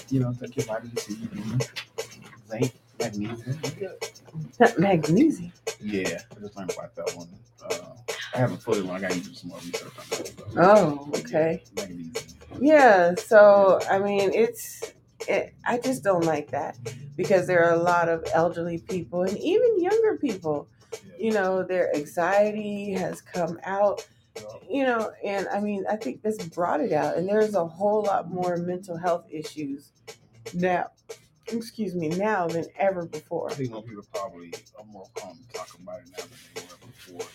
[0.09, 1.17] You know, take your vitamin C,
[2.49, 3.59] zinc, magnesium.
[3.63, 3.95] you good.
[4.59, 5.51] That magnesium.
[5.81, 7.27] Yeah, I just learned about that one.
[7.63, 8.02] Uh,
[8.33, 8.97] I have a fully one.
[8.97, 10.33] I gotta do some more research on that.
[10.57, 11.63] Oh, okay.
[11.77, 11.87] Yeah.
[12.59, 14.93] Yeah, so I mean, it's
[15.27, 16.77] it, I just don't like that
[17.15, 20.67] because there are a lot of elderly people and even younger people.
[21.17, 24.07] You know, their anxiety has come out.
[24.69, 28.03] You know, and I mean, I think this brought it out, and there's a whole
[28.03, 29.91] lot more mental health issues
[30.53, 30.87] now.
[31.47, 33.51] Excuse me, now than ever before.
[33.51, 36.61] I think more people probably are more calm to talk about it now than they
[36.61, 37.27] were before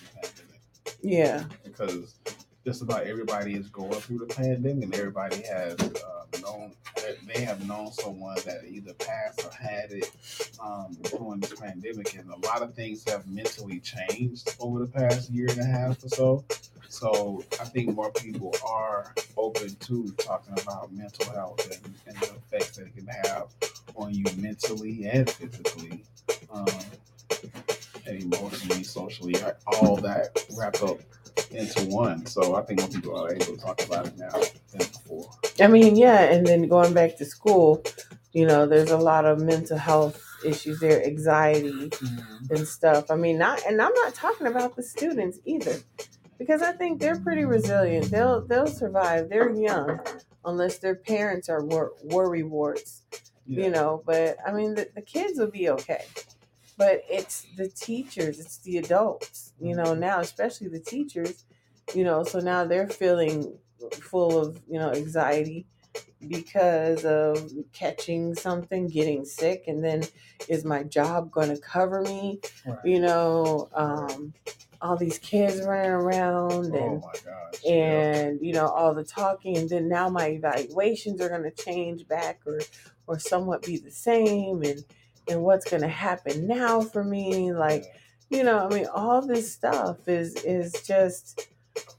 [1.03, 2.15] Yeah, because
[2.65, 6.73] just about everybody is going through the pandemic and everybody has uh, known
[7.27, 10.11] they have known someone that either passed or had it
[10.61, 12.15] um, during this pandemic.
[12.15, 16.03] And a lot of things have mentally changed over the past year and a half
[16.05, 16.45] or so.
[16.91, 22.35] So i think more people are open to talking about mental health and, and the
[22.35, 23.49] effects that it can have
[23.95, 26.03] on you mentally and physically.
[26.51, 26.67] Um,
[28.09, 30.99] and emotionally socially uh, all that wrapped up
[31.51, 32.27] into one.
[32.27, 34.33] So I think more people are able to talk about it now
[34.73, 35.31] than before.
[35.61, 37.85] I mean, yeah, and then going back to school,
[38.33, 42.55] you know, there's a lot of mental health issues there, anxiety mm-hmm.
[42.55, 43.11] and stuff.
[43.11, 45.77] I mean, not, and I'm not talking about the students either,
[46.39, 48.11] because I think they're pretty resilient.
[48.11, 49.29] They'll they'll survive.
[49.29, 50.01] They're young,
[50.45, 53.03] unless their parents are wor- worry warts,
[53.47, 54.03] you know.
[54.07, 56.05] But I mean, the, the kids will be okay.
[56.79, 59.95] But it's the teachers, it's the adults, you know.
[59.95, 61.45] Now, especially the teachers,
[61.95, 62.25] you know.
[62.25, 63.59] So now they're feeling
[63.93, 65.67] full of you know anxiety
[66.29, 70.05] because of catching something, getting sick, and then
[70.49, 72.41] is my job going to cover me?
[72.67, 72.79] Right.
[72.85, 74.35] You know, um,
[74.81, 77.05] all these kids running around Oh and.
[77.65, 77.73] Yeah.
[77.75, 82.07] and you know all the talking, and then now my evaluations are going to change
[82.09, 82.61] back or
[83.07, 84.85] or somewhat be the same, and
[85.29, 87.85] and what's going to happen now for me, like
[88.31, 91.49] you know i mean all this stuff is is just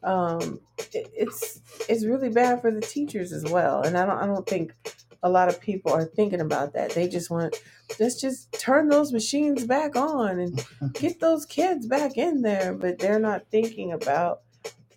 [0.03, 0.59] um
[0.93, 4.47] it, it's it's really bad for the teachers as well and i don't i don't
[4.47, 4.73] think
[5.21, 6.91] a lot of people are thinking about that.
[6.91, 7.61] They just want
[7.99, 12.99] let's just turn those machines back on and get those kids back in there but
[12.99, 14.41] they're not thinking about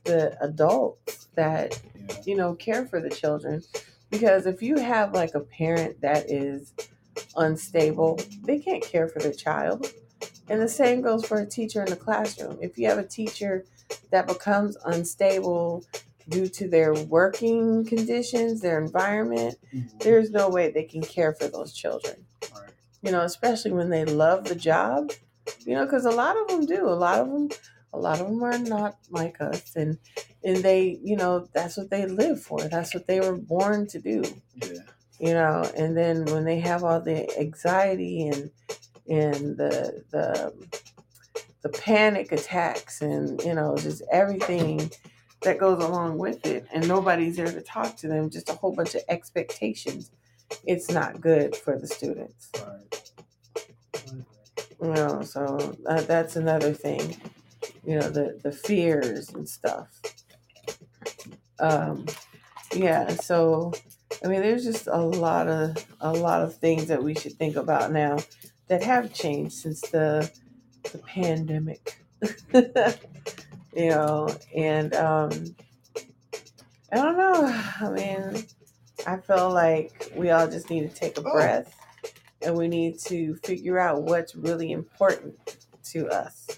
[0.04, 1.80] the adults that
[2.24, 3.62] you know care for the children.
[4.10, 6.74] Because if you have like a parent that is
[7.36, 9.92] unstable they can't care for their child
[10.48, 12.58] and the same goes for a teacher in the classroom.
[12.60, 13.64] If you have a teacher
[14.10, 15.84] that becomes unstable
[16.28, 20.02] due to their working conditions, their environment, Mhm.
[20.02, 22.26] there's no way they can care for those children.
[22.54, 22.70] Right.
[23.02, 25.12] You know, especially when they love the job.
[25.64, 26.88] You know, because a lot of them do.
[26.88, 27.48] A lot of them,
[27.92, 29.98] a lot of them are not like us, and
[30.44, 32.60] and they, you know, that's what they live for.
[32.60, 34.22] That's what they were born to do
[34.54, 34.82] Yeah.
[35.22, 38.52] You know and then when they have all the anxiety and
[39.08, 40.54] and the the
[41.62, 44.90] the panic attacks and you know just everything
[45.42, 48.74] that goes along with it and nobody's there to talk to them just a whole
[48.74, 50.12] bunch of expectations
[50.66, 53.02] it's not good for the students Right.
[54.82, 57.16] you know so uh, that's another thing
[57.86, 59.88] you know the the fears and stuff
[61.60, 62.06] um
[62.74, 63.72] yeah so
[64.24, 67.56] i mean there's just a lot of a lot of things that we should think
[67.56, 68.18] about now
[68.68, 70.30] that have changed since the
[70.92, 71.98] the pandemic.
[73.74, 75.30] you know, and um
[76.92, 77.62] I don't know.
[77.80, 78.44] I mean,
[79.06, 81.32] I feel like we all just need to take a Oh.
[81.32, 81.74] breath
[82.42, 85.34] and we need to figure out what's really important
[85.92, 86.48] to us,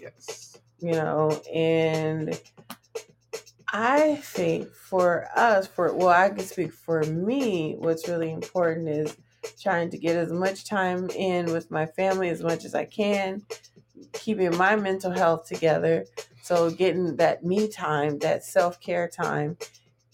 [0.00, 0.58] Yes.
[0.80, 2.40] you know, and
[3.72, 9.16] I think for us, for well, I can speak for me, what's really important is
[9.60, 13.46] trying to get as much time in with my family as much as I can,
[14.12, 16.06] keeping my mental health together.
[16.42, 19.58] So getting that me time, that self care time,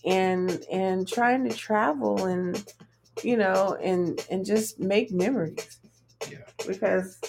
[0.04, 2.64] and and trying to travel and
[3.22, 5.80] you know and and just make memories
[6.30, 6.38] Yeah.
[6.66, 7.20] because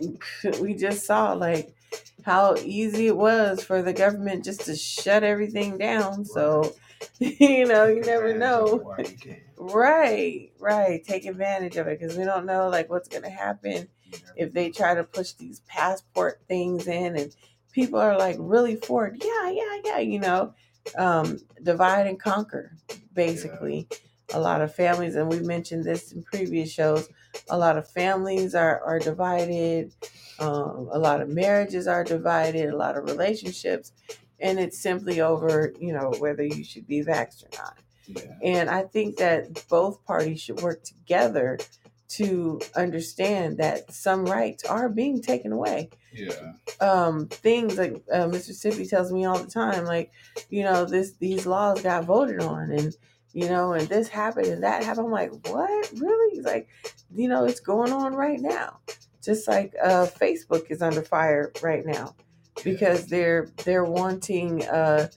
[0.60, 1.74] we just saw like
[2.24, 6.24] how easy it was for the government just to shut everything down.
[6.24, 6.74] So
[7.18, 8.76] you know you never advantage of it know.
[8.82, 9.40] while you can.
[9.56, 11.04] Right, right.
[11.04, 13.88] Take advantage of it because we don't know like what's gonna happen
[14.36, 17.34] if they try to push these passport things in and
[17.72, 19.22] people are like really for it.
[19.24, 19.98] Yeah, yeah, yeah.
[19.98, 20.54] You know,
[20.96, 22.76] um, divide and conquer.
[23.12, 23.88] Basically,
[24.32, 27.08] a lot of families, and we mentioned this in previous shows.
[27.50, 29.92] A lot of families are are divided.
[30.38, 32.70] Um, a lot of marriages are divided.
[32.70, 33.92] A lot of relationships,
[34.40, 37.78] and it's simply over you know whether you should be vaxxed or not.
[38.06, 38.36] Yeah.
[38.42, 41.58] And I think that both parties should work together
[42.06, 45.90] to understand that some rights are being taken away.
[46.12, 46.52] Yeah.
[46.80, 48.50] Um, things like uh, Mr.
[48.50, 50.12] Sippy tells me all the time, like,
[50.48, 52.94] you know, this these laws got voted on, and
[53.34, 55.08] you know, and this happened and that happened.
[55.08, 55.92] I'm like, what?
[55.96, 56.36] Really?
[56.36, 56.68] He's like,
[57.14, 58.78] you know, it's going on right now.
[59.24, 62.16] Just like uh, Facebook is under fire right now
[62.64, 65.08] because they're they're wanting uh,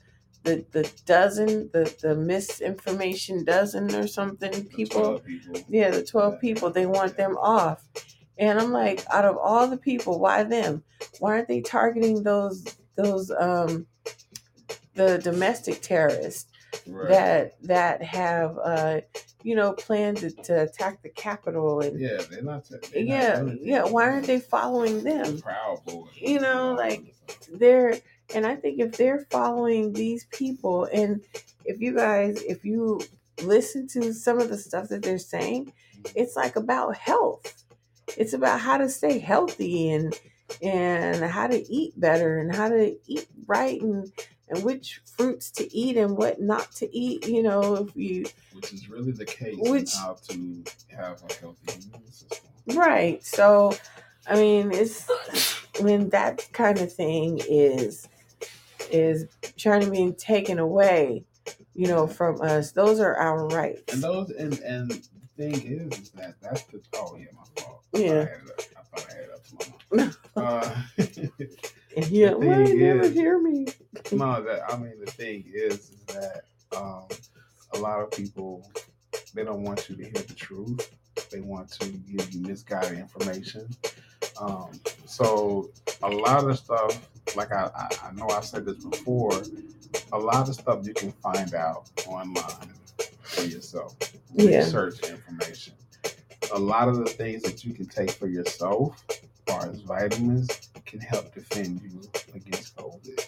[0.44, 5.60] the the dozen the the misinformation dozen or something people people.
[5.68, 7.84] yeah the 12 people they want them off
[8.38, 10.82] and i'm like out of all the people why them
[11.18, 12.64] why aren't they targeting those
[12.96, 13.86] those um
[14.94, 16.50] the domestic terrorists
[16.86, 17.08] Right.
[17.08, 19.00] that that have uh
[19.42, 22.68] you know planned to, to attack the capitol and yeah, they're not.
[22.68, 26.08] They're yeah doing yeah why aren't they following them Proud Boys.
[26.14, 27.14] You know, like,
[27.52, 27.98] they're
[28.34, 31.22] and I think if they're following these people and
[31.64, 33.00] if you guys if you
[33.42, 35.72] listen to some of the stuff that they're saying,
[36.14, 37.64] it's like about health.
[38.16, 40.18] It's about how to stay healthy and
[40.62, 44.10] and how to eat better and how to eat right and
[44.50, 48.72] and which fruits to eat and what not to eat, you know, if you which
[48.72, 50.64] is really the case Which- how to
[50.96, 52.38] have a healthy immune system.
[52.68, 53.24] Right.
[53.24, 53.74] So,
[54.26, 55.08] I mean, it's
[55.80, 58.08] when that kind of thing is
[58.90, 61.24] is trying to be taken away,
[61.74, 62.72] you know, from us.
[62.72, 63.92] Those are our rights.
[63.92, 65.00] And those and and the
[65.36, 65.54] thing
[65.92, 67.82] is, is that that's the oh yeah, my fault.
[67.94, 68.24] I Yeah.
[68.24, 68.60] thought I, had it up.
[68.76, 69.54] I thought I had it up to
[70.36, 71.32] my uh, And
[72.08, 73.66] yeah, the why thing never is- hear me?
[74.12, 76.42] no, that I mean the thing is, is that
[76.76, 77.06] um,
[77.74, 78.70] a lot of people
[79.34, 80.90] they don't want you to hear the truth.
[81.30, 83.68] They want to give you misguided information.
[84.40, 84.70] Um,
[85.06, 85.70] so
[86.02, 89.32] a lot of stuff, like I, I, I know I said this before,
[90.12, 92.72] a lot of stuff you can find out online
[93.22, 93.96] for yourself.
[94.34, 94.58] Yeah.
[94.58, 95.74] Research information.
[96.54, 100.48] A lot of the things that you can take for yourself, as far as vitamins,
[100.88, 102.00] can help defend you
[102.34, 103.26] against COVID.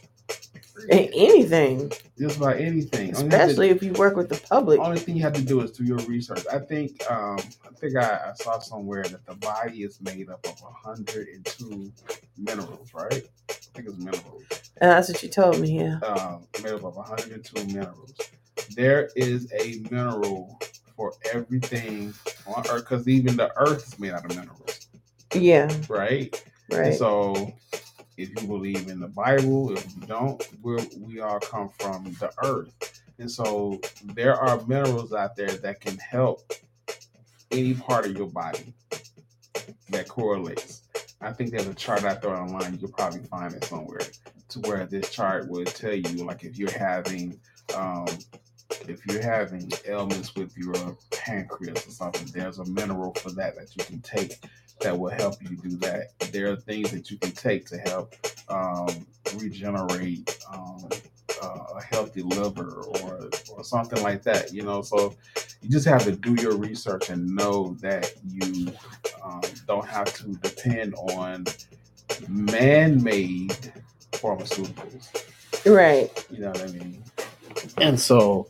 [0.90, 3.08] A- anything, Just about anything.
[3.08, 4.80] Have to- especially if you work with the public.
[4.80, 6.42] only thing you have to do is do your research.
[6.50, 10.44] I think um, I think I, I saw somewhere that the body is made up
[10.46, 11.92] of 102
[12.38, 13.22] minerals, right?
[13.50, 14.42] I think it's minerals.
[14.78, 15.80] And that's what you told me.
[15.80, 15.98] Yeah.
[15.98, 18.14] Um, made up of 102 minerals.
[18.74, 20.58] There is a mineral
[20.96, 22.14] for everything
[22.46, 24.88] on Earth, because even the Earth is made out of minerals,
[25.34, 25.70] Yeah.
[25.88, 26.42] right?
[26.70, 26.94] Right.
[26.94, 27.52] so,
[28.16, 32.30] if you believe in the Bible, if you don't, we're, we all come from the
[32.44, 33.02] earth.
[33.18, 36.52] And so, there are minerals out there that can help
[37.50, 38.72] any part of your body
[39.90, 40.83] that correlates.
[41.20, 42.72] I think there's a chart out there online.
[42.74, 44.01] You could probably find it somewhere
[44.51, 47.38] to where this chart would tell you, like, if you're having,
[47.76, 48.07] um,
[48.88, 53.76] if you're having ailments with your pancreas or something, there's a mineral for that that
[53.76, 54.38] you can take
[54.81, 56.18] that will help you do that.
[56.33, 58.14] There are things that you can take to help
[58.49, 59.07] um,
[59.37, 60.89] regenerate um,
[61.43, 64.53] uh, a healthy liver or or something like that.
[64.53, 65.14] You know, so
[65.62, 68.72] you just have to do your research and know that you
[69.22, 71.45] um, don't have to depend on
[72.28, 73.72] man-made
[74.12, 75.09] pharmaceuticals.
[75.66, 76.26] Right.
[76.31, 77.03] You know what I mean?
[77.78, 78.49] And so,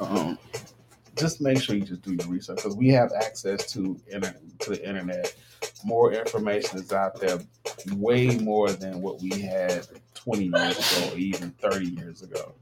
[0.00, 0.38] um,
[1.16, 4.70] just make sure you just do your research because we have access to internet to
[4.70, 5.34] the internet
[5.84, 7.38] more information is out there,
[7.96, 12.54] way more than what we had 20 years ago, or even 30 years ago.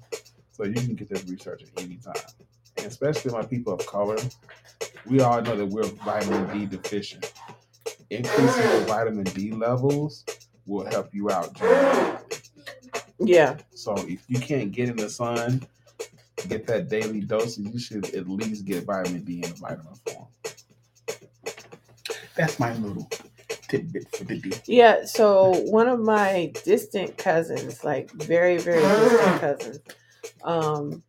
[0.50, 2.14] So you can get this research at any time.
[2.76, 4.16] And especially my people of color,
[5.06, 7.32] we all know that we're vitamin D deficient.
[8.10, 10.24] Increasing your vitamin D levels
[10.66, 12.38] will help you out dramatically.
[13.18, 13.56] Yeah.
[13.74, 15.62] So if you can't get in the sun,
[16.48, 20.28] get that daily dosage, you should at least get vitamin D in vitamin form.
[22.36, 23.08] That's my little
[23.68, 24.60] tidbit for the day.
[24.66, 29.80] Yeah, so one of my distant cousins, like very, very distant cousins,
[30.42, 31.02] um,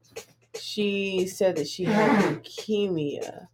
[0.60, 3.48] she said that she had leukemia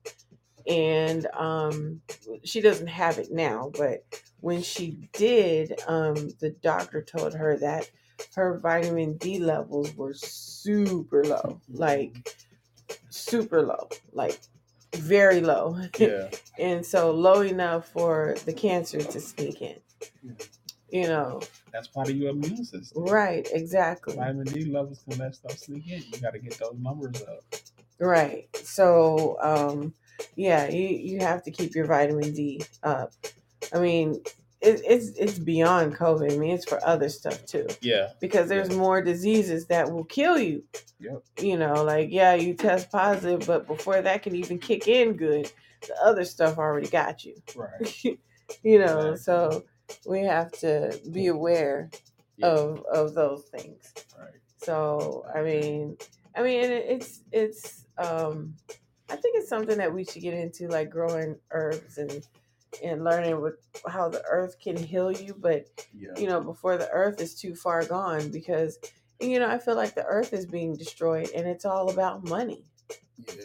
[0.67, 2.01] and um,
[2.43, 4.05] she doesn't have it now, but
[4.41, 7.89] when she did, um, the doctor told her that
[8.35, 12.35] her vitamin D levels were super low, like
[13.09, 14.39] super low, like
[14.95, 15.77] very low.
[15.97, 16.29] Yeah.
[16.59, 19.77] and so low enough for the cancer to sneak in.
[20.23, 20.33] Yeah.
[20.91, 21.41] You know,
[21.71, 23.05] That's part of your immune system.
[23.05, 24.15] right, exactly.
[24.15, 26.01] Vitamin D levels can let stuff sneak in.
[26.11, 27.43] You got to get those numbers up.
[27.99, 28.47] Right.
[28.55, 29.93] So, um,
[30.35, 33.13] yeah, you, you have to keep your vitamin D up.
[33.73, 34.23] I mean,
[34.61, 36.33] it, it's it's beyond COVID.
[36.33, 38.09] I mean, it's for other stuff too, Yeah.
[38.19, 40.63] because there's more diseases that will kill you.
[40.99, 41.23] Yep.
[41.41, 45.51] You know, like yeah, you test positive, but before that can even kick in good,
[45.87, 47.35] the other stuff already got you.
[47.55, 48.03] Right.
[48.63, 49.17] you know, Exactly.
[49.17, 49.63] so
[50.05, 51.89] we have to be aware
[52.37, 52.47] Yeah.
[52.47, 53.93] of of those things.
[54.19, 54.29] Right.
[54.57, 55.97] So I mean,
[56.35, 57.85] I mean, it's it's.
[57.97, 58.55] um
[59.11, 62.27] I think it's something that we should get into, like growing herbs and
[62.83, 63.55] and learning with
[63.87, 65.33] how the earth can heal you.
[65.37, 66.09] But Yeah.
[66.17, 68.77] you know, before the earth is too far gone, because
[69.19, 72.63] you know, I feel like the earth is being destroyed, and it's all about money.
[73.17, 73.43] Yeah.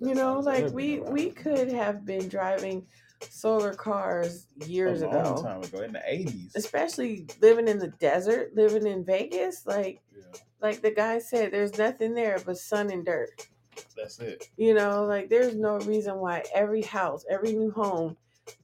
[0.00, 2.84] You know, like we about we could have been driving
[3.30, 5.42] solar cars years a long ago.
[5.42, 6.56] time ago in the 80s.
[6.56, 10.24] Especially living in the desert, living in Vegas, like Yeah.
[10.60, 13.46] like the guy said, there's nothing there but sun and dirt.
[13.96, 14.48] That's it.
[14.56, 18.16] You know, like there's no reason why every house, every new home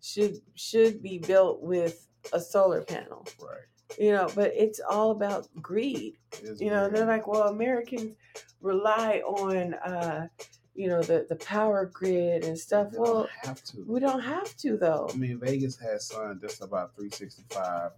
[0.03, 3.27] should should be built with a solar panel.
[3.41, 3.63] Right.
[3.99, 6.19] You know, but it's all about greed.
[6.61, 6.95] You know, weird.
[6.95, 8.17] they're like, well, Americans
[8.61, 10.29] rely on uh,
[10.75, 12.91] you know, the the power grid and stuff.
[12.91, 13.85] They don't Well, have to.
[13.87, 15.09] we don't have to though.
[15.13, 17.93] I mean, Vegas has sun just about 365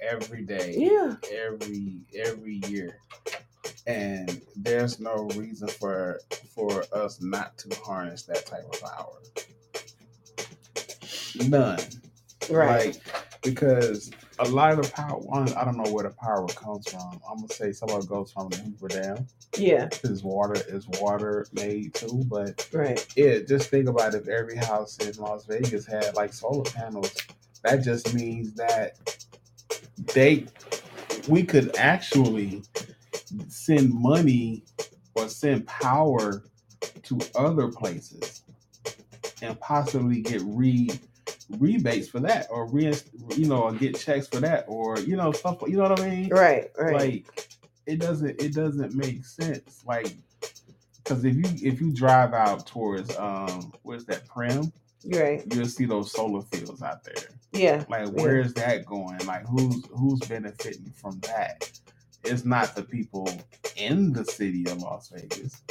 [0.00, 1.16] every day, Yeah.
[1.32, 3.00] every every year,
[3.86, 6.20] and there's no reason for
[6.54, 9.18] for us not to harness that type of power.
[11.48, 11.78] None,
[12.50, 12.94] Right.
[12.94, 13.02] Like,
[13.42, 17.20] because a lot of the power, one, I don't know where the power comes from.
[17.28, 19.26] I'm gonna say some of it goes from the Hoover Dam.
[19.56, 19.88] yeah.
[20.04, 23.04] Is water is water made too, but Right.
[23.16, 27.14] yeah, just think about if every house in Las Vegas had like solar panels.
[27.64, 28.98] That just means that
[30.14, 30.46] they
[31.28, 32.62] we could actually
[33.48, 34.62] send money
[35.14, 36.44] or send power
[37.02, 38.42] to other places
[39.42, 40.90] and possibly get re
[41.58, 42.92] rebates for that or re
[43.36, 46.08] you know or get checks for that or you know stuff you know what I
[46.10, 46.70] mean Right.
[46.78, 46.94] Right.
[46.94, 47.48] like
[47.86, 50.16] it doesn't it doesn't make sense like
[50.96, 54.72] because if you if you drive out towards um where's that Primm
[55.06, 55.42] right.
[55.54, 57.84] you'll see those solar fields out there Yeah.
[57.90, 61.70] like where is that going like who's who's benefiting from that
[62.24, 63.28] it's not the people
[63.76, 65.62] in the city of las vegas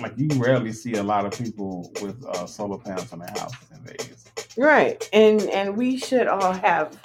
[0.00, 3.68] like you rarely see a lot of people with uh, solar panels on their houses
[3.74, 4.24] in vegas
[4.58, 5.08] Right.
[5.14, 7.00] And and we should all have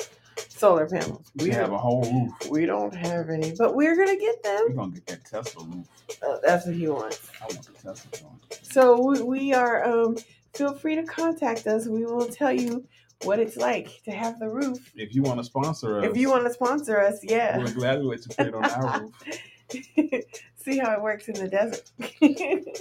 [0.49, 1.31] solar panels.
[1.37, 4.65] we have a whole roof we don't have any, but we're gonna get them.
[4.67, 5.87] we're gonna get that tesla roof
[6.23, 7.29] Oh, that's what he wants.
[7.41, 9.83] i want the tesla one So we, we are.
[9.85, 10.17] Um,
[10.55, 11.87] feel free to contact us.
[11.87, 12.85] We will tell you
[13.23, 14.91] what it's like to have the roof.
[14.95, 17.57] if you want to sponsor us If you want to sponsor us, yeah.
[17.57, 19.01] We'll gladly let you put it on our
[19.71, 20.23] roof.
[20.55, 21.91] See how it works in the desert.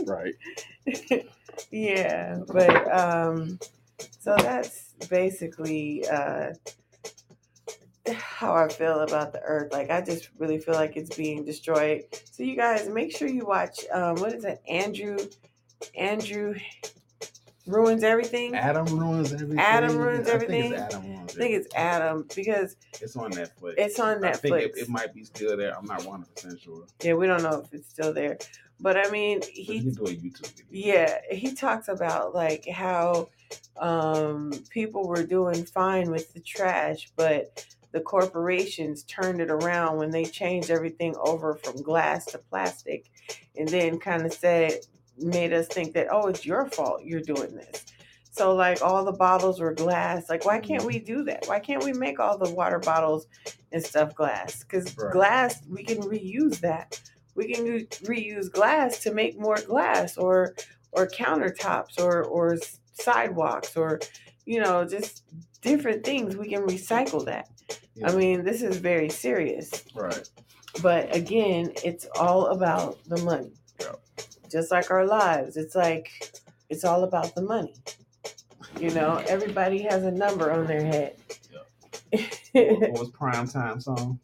[0.06, 0.34] Right.
[1.70, 3.58] yeah, but um,
[4.18, 6.52] so that's basically uh,
[8.12, 9.72] how I feel about the earth.
[9.72, 12.04] Like I just really feel like it's being destroyed.
[12.30, 13.80] So you guys make sure you watch.
[13.92, 14.60] Um, what is it?
[14.68, 15.18] Andrew.
[15.94, 16.54] Andrew
[17.66, 18.54] ruins everything.
[18.54, 19.58] Adam ruins everything.
[19.58, 20.70] Adam ruins I everything?
[20.72, 23.74] think it's Adam ruins think it's Adam because It's on Netflix.
[23.78, 24.82] it's on I think it, Netflix.
[24.82, 25.76] it might be still there.
[25.76, 26.84] I'm not 100 percent sure.
[27.02, 28.38] Yeah, we don't know if it's still there,
[28.80, 30.64] but I mean, he do a YouTube video.
[30.70, 33.28] Yeah, he talks about like how
[33.78, 40.10] um, people were doing fine with the trash, but the corporations turned it around when
[40.10, 43.10] they changed everything over from glass to plastic,
[43.56, 44.72] and then kind of said
[45.18, 47.84] made us think that oh it's your fault you're doing this.
[48.30, 50.28] So like all the bottles were glass.
[50.28, 51.06] Like why can't we mm-hmm.
[51.06, 51.46] do that?
[51.46, 53.26] Why can't we make all the water bottles
[53.72, 54.62] and stuff glass?
[54.62, 55.12] Because Right.
[55.12, 57.00] glass we can reuse that.
[57.34, 60.54] We can re- reuse glass to make more glass or
[60.92, 62.56] or countertops or or
[62.92, 64.00] sidewalks or
[64.44, 65.24] you know just
[65.62, 66.36] different things.
[66.36, 67.48] We can recycle that.
[67.94, 68.10] Yeah.
[68.10, 69.84] I mean, this is very serious.
[69.94, 70.28] right.
[70.82, 73.52] But again, it's all about the money.
[74.50, 75.56] Just like our lives.
[75.56, 76.10] It's like
[76.68, 77.74] it's all about the money.
[78.80, 81.16] You know, everybody has a number on their head.
[82.52, 84.18] What, what was prime time song?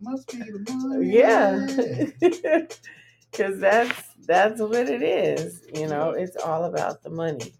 [0.00, 1.12] Must be the money.
[1.12, 2.66] yeah.
[3.32, 5.62] Cause that's that's what it is.
[5.74, 7.52] You know, it's all about the money.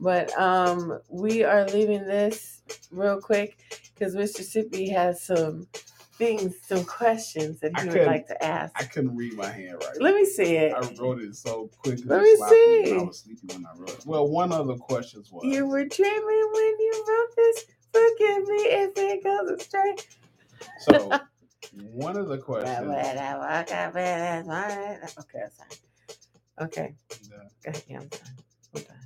[0.00, 3.58] But um we are leaving this real quick
[3.94, 5.68] because Mississippi has some
[6.22, 8.72] things, some questions that I he would couldn't- like to ask.
[8.76, 10.00] I couldn't read my handwriting.
[10.00, 10.72] Let me see it.
[10.72, 11.98] I wrote it so quick.
[12.00, 12.94] and Let me sloppy, and see.
[12.98, 14.06] I was sleepy when I wrote it.
[14.06, 17.64] Well, one of the questions was You were dreaming when you wrote this.
[17.92, 19.96] Forgive me if it goes astray.
[20.80, 21.10] so
[21.92, 22.78] one of the questions.
[22.78, 23.00] Okay,
[23.82, 25.76] I'm sorry.
[26.60, 28.20] Okay, the- okay, yeah, I'm done.
[28.76, 28.96] I'm done.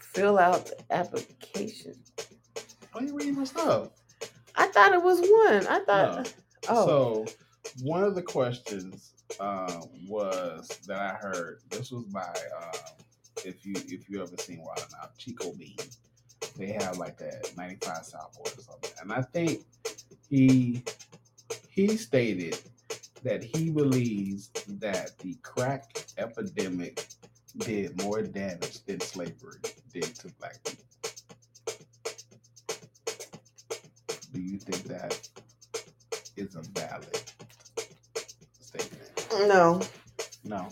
[0.00, 1.94] Fill out the application.
[2.92, 3.90] Why you reading my stuff?
[4.56, 5.66] I thought it was one.
[5.66, 6.32] I thought.
[6.68, 7.26] Oh, So
[7.82, 11.60] one of the questions uh, was that I heard.
[11.70, 12.80] This was by um,
[13.44, 15.76] if you if you ever seen Wild 'N Out Chico Bean.
[16.56, 19.64] They have like that 95 Southboard or something, and I think
[20.28, 20.82] he
[21.68, 22.58] he stated
[23.22, 27.04] that he believes that the crack epidemic
[27.58, 29.58] did more damage than slavery
[29.92, 30.84] did to black people.
[34.36, 35.28] Do you think that
[36.36, 37.22] is a valid
[38.60, 39.26] statement?
[39.48, 39.80] no.
[40.44, 40.68] No.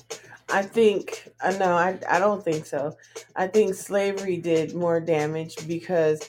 [0.50, 2.94] I think uh, no, I I don't think so.
[3.34, 6.28] I think slavery did more damage because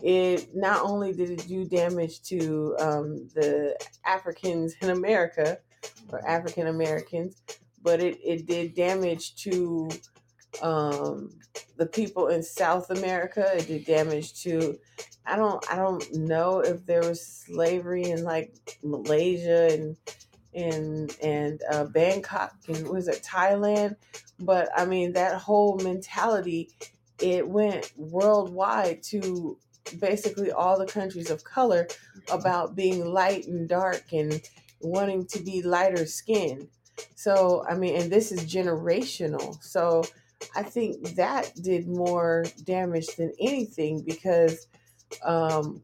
[0.00, 3.76] it not only did it do damage to um, the
[4.06, 5.58] Africans in America
[6.10, 7.42] or African Americans,
[7.82, 9.90] but it, it did damage to
[10.62, 11.30] um,
[11.76, 13.50] the people in South America.
[13.56, 14.78] It did damage to
[15.26, 19.96] I don't I don't know if there was slavery in like Malaysia and
[20.54, 23.96] and and uh, Bangkok and was it Thailand?
[24.40, 26.70] But I mean that whole mentality
[27.20, 29.58] it went worldwide to
[29.98, 31.88] basically all the countries of color
[32.30, 34.40] about being light and dark and
[34.80, 36.68] wanting to be lighter skinned.
[37.14, 39.62] So, I mean, and this is generational.
[39.62, 40.04] So,
[40.54, 44.66] I think that did more damage than anything because,
[45.24, 45.82] um,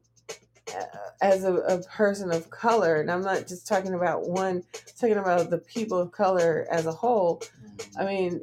[1.20, 4.62] as a, a person of color, and I'm not just talking about one,
[4.98, 7.42] talking about the people of color as a whole.
[7.98, 8.40] I mean,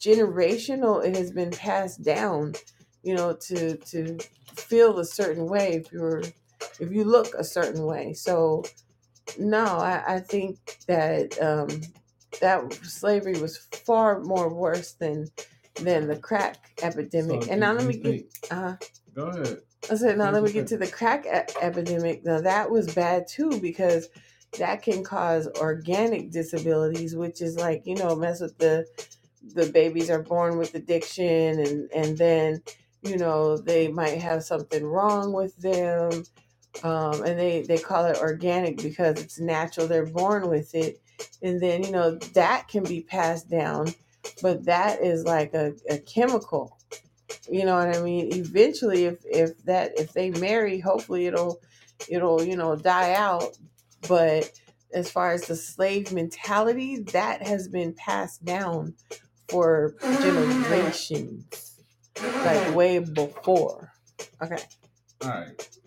[0.00, 2.54] generational, it has been passed down,
[3.02, 4.18] you know, to to
[4.54, 6.22] feel a certain way if you're
[6.80, 8.12] if you look a certain way.
[8.12, 8.64] So
[9.38, 11.68] no, I, I think that um
[12.40, 15.28] that slavery was far more worse than
[15.76, 17.44] than the crack epidemic.
[17.44, 18.76] So and now let me get uh
[19.14, 19.58] Go ahead.
[19.90, 22.24] I said, now let me get to the crack e- epidemic.
[22.24, 24.08] Now that was bad too because
[24.58, 28.86] that can cause organic disabilities, which is like you know mess with the
[29.54, 32.62] the babies are born with addiction, and and then
[33.02, 36.24] you know they might have something wrong with them,
[36.84, 39.88] um, and they they call it organic because it's natural.
[39.88, 41.01] They're born with it,
[41.42, 43.94] and then you know that can be passed down,
[44.40, 46.78] but that is like a, a chemical.
[47.50, 48.32] You know what i mean?
[48.32, 51.60] Eventually if if that if they marry hopefully it'll
[52.08, 53.56] it'll you know die out.
[54.08, 54.50] But
[54.92, 58.94] as far as the slave mentality that has been passed down
[59.48, 60.22] for mm-hmm.
[60.22, 61.82] generations
[62.44, 63.92] like way before.
[64.42, 64.58] Okay.
[65.22, 65.78] All right.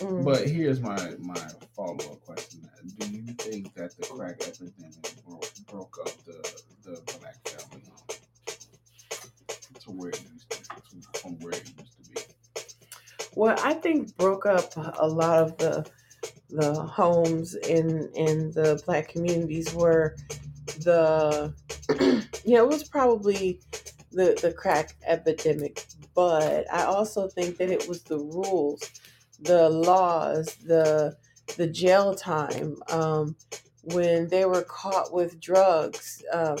[0.00, 0.24] Mm.
[0.24, 1.40] But here's my my
[1.76, 7.18] follow up question: Do you think that the crack epidemic broke, broke up the the
[7.18, 7.82] black family
[9.80, 12.20] to where it used to, from where it used to be?
[13.34, 15.86] what i think broke up a lot of the
[16.50, 20.16] the homes in in the black communities were
[20.78, 21.52] the
[22.44, 23.60] yeah it was probably
[24.12, 28.82] the the crack epidemic but i also think that it was the rules
[29.42, 31.16] the laws the
[31.56, 33.34] the jail time um
[33.82, 36.56] when they were caught with drugs um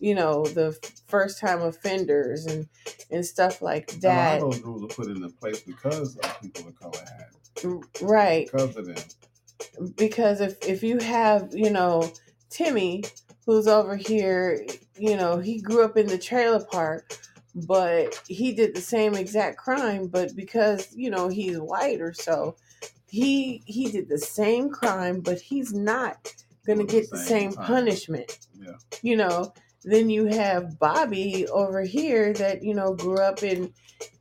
[0.00, 2.68] you know the first time offenders and
[3.10, 6.40] and stuff like A that lot of those rules are put into place because of
[6.40, 9.92] people of color had right because of them.
[9.96, 12.10] because if if you have you know
[12.50, 13.04] Timmy
[13.46, 14.66] who's over here,
[14.98, 17.16] you know, he grew up in the trailer park,
[17.56, 22.56] but he did the same exact crime, but because, you know, he's white or so,
[23.08, 26.24] he he did the same crime, but he's not
[26.66, 28.46] to the get the same punishment.
[28.60, 28.74] Yeah.
[29.02, 29.54] You know,
[29.84, 33.72] then you have Bobby over here that, you know, grew up in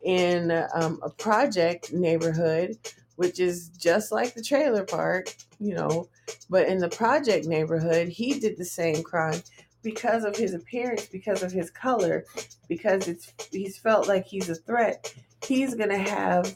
[0.04, 2.78] in um, a project neighborhood,
[3.18, 6.08] which is just like the trailer park, you know,
[6.50, 9.42] but in the project neighborhood, he did the same crime
[9.86, 12.26] because of his appearance, because of his color,
[12.68, 15.14] because it's he's felt like he's a threat.
[15.46, 16.54] He's gonna have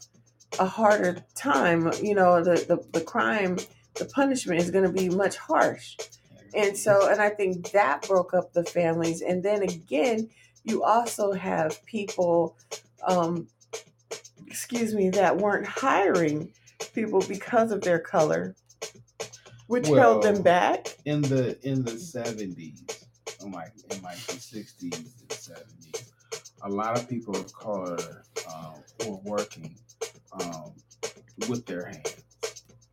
[0.59, 1.91] a harder time.
[2.01, 3.59] You know, the the, the crime,
[3.95, 5.95] the punishment is gonna be much harsh.
[6.55, 9.21] And so, and I think that broke up the families.
[9.21, 10.29] And then again,
[10.63, 12.57] you also have people,
[13.07, 13.47] um,
[14.47, 16.51] excuse me, that weren't hiring
[16.95, 18.55] people because of their color,
[19.67, 20.97] which held them back.
[21.05, 22.83] in the in the seventies,
[23.43, 26.11] in like in like the sixties and seventies,
[26.63, 27.97] a lot of people of color
[28.53, 28.73] um,
[29.07, 29.75] were working
[30.33, 30.71] um,
[31.47, 32.28] with their hands.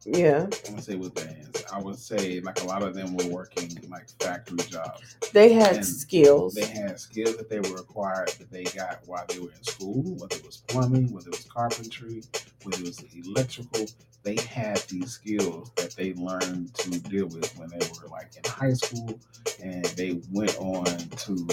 [0.07, 1.65] Yeah, I'm gonna say with hands.
[1.73, 5.17] I would say like a lot of them were working like factory jobs.
[5.33, 6.55] they had And skills.
[6.55, 10.03] They had skills that they were required that they got while they were in school,
[10.19, 12.23] whether it was plumbing, whether it was carpentry,
[12.63, 13.87] whether it was electrical.
[14.23, 18.49] They had these skills that they learned to deal with when they were like in
[18.51, 19.19] high school,
[19.63, 21.49] and they went on to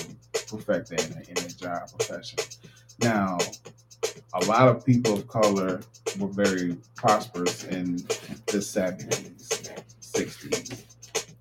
[0.47, 2.39] perfect that in, in their job profession.
[2.99, 3.39] Now,
[4.33, 5.81] a lot of people of color
[6.19, 7.97] were very prosperous in
[8.47, 10.85] the seventies, sixties.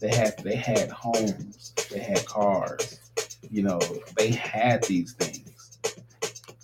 [0.01, 3.01] They had they had homes, they had cars,
[3.51, 3.81] you know,
[4.17, 5.79] they had these things.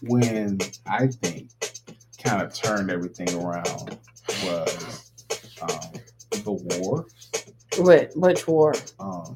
[0.03, 1.49] When I think
[2.23, 3.99] kind of turned everything around
[4.45, 5.13] was
[5.63, 5.93] um,
[6.31, 7.07] the war.
[7.79, 8.13] What?
[8.17, 8.75] Which war?
[9.01, 9.35] Um,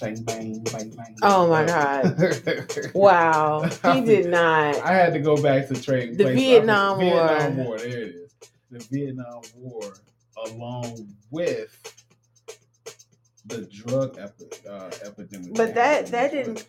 [0.00, 1.16] Bang bang bang.
[1.22, 2.16] Oh my God.
[2.94, 4.76] Wow, he did not.
[4.76, 6.18] I had to go back to trade.
[6.18, 7.66] The Vietnam Vietnam War.
[7.66, 7.78] War.
[7.78, 8.32] There it is.
[8.70, 9.94] The Vietnam War,
[10.46, 11.76] along with
[13.46, 15.54] the drug epi- uh, epidemic.
[15.54, 16.66] But that that didn't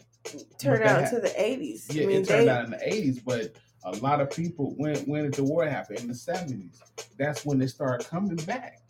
[0.59, 1.87] turn out until the eighties.
[1.91, 3.53] Yeah, I mean, it turned they out in the eighties, but
[3.83, 6.81] a lot of people when when did the war happened in the seventies?
[7.17, 8.81] That's when they started coming back.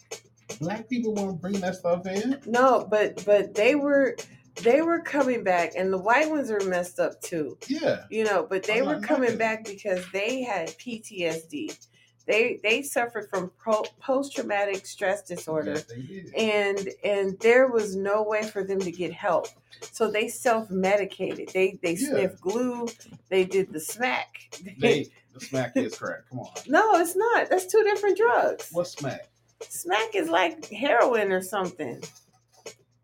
[0.59, 2.39] Black people weren't bringing that stuff in.
[2.45, 4.15] no, but but they were
[4.63, 7.57] they were coming back, and the white ones are messed up too.
[7.67, 11.87] Yeah, you know but they I'm were coming back because they had ptsd
[12.25, 13.51] they they suffered from
[13.99, 15.81] post-traumatic stress disorder.
[16.07, 19.47] Yes, and and there was no way for them to get help.
[19.91, 21.49] So they self-medicated.
[21.53, 22.09] They they Yeah.
[22.09, 22.87] sniffed glue.
[23.29, 24.51] They did the smack.
[24.79, 26.29] They the smack is correct.
[26.29, 27.49] Come on, no it's not.
[27.49, 28.67] That's two different drugs.
[28.71, 29.29] What's smack?
[29.61, 32.01] Smack is like heroin or something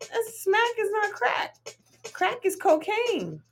[0.00, 1.56] That's, smack is not crack
[2.12, 3.42] crack is cocaine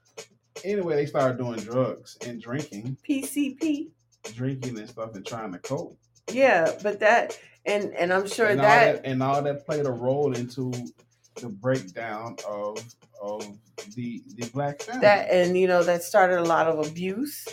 [0.63, 3.89] Anyway, they started doing drugs and drinking, pcp
[4.35, 5.99] drinking and stuff, and trying to cope.
[6.31, 9.91] Yeah, but that and and I'm sure and that, that and all that played a
[9.91, 10.73] role into
[11.37, 12.83] the breakdown of
[13.21, 13.47] of
[13.95, 15.03] the the black family.
[15.03, 17.47] that and you know that started a lot of abuse.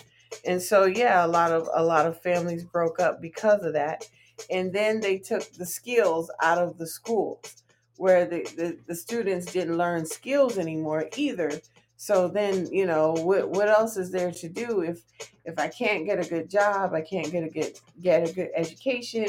[0.45, 4.07] And so yeah, a lot of a lot of families broke up because of that.
[4.49, 7.63] And then they took the skills out of the schools
[7.97, 11.61] where the, the, the students didn't learn skills anymore either.
[11.97, 15.03] So then, you know, what what else is there to do if
[15.45, 18.49] if I can't get a good job, I can't get a good get a good
[18.55, 19.27] education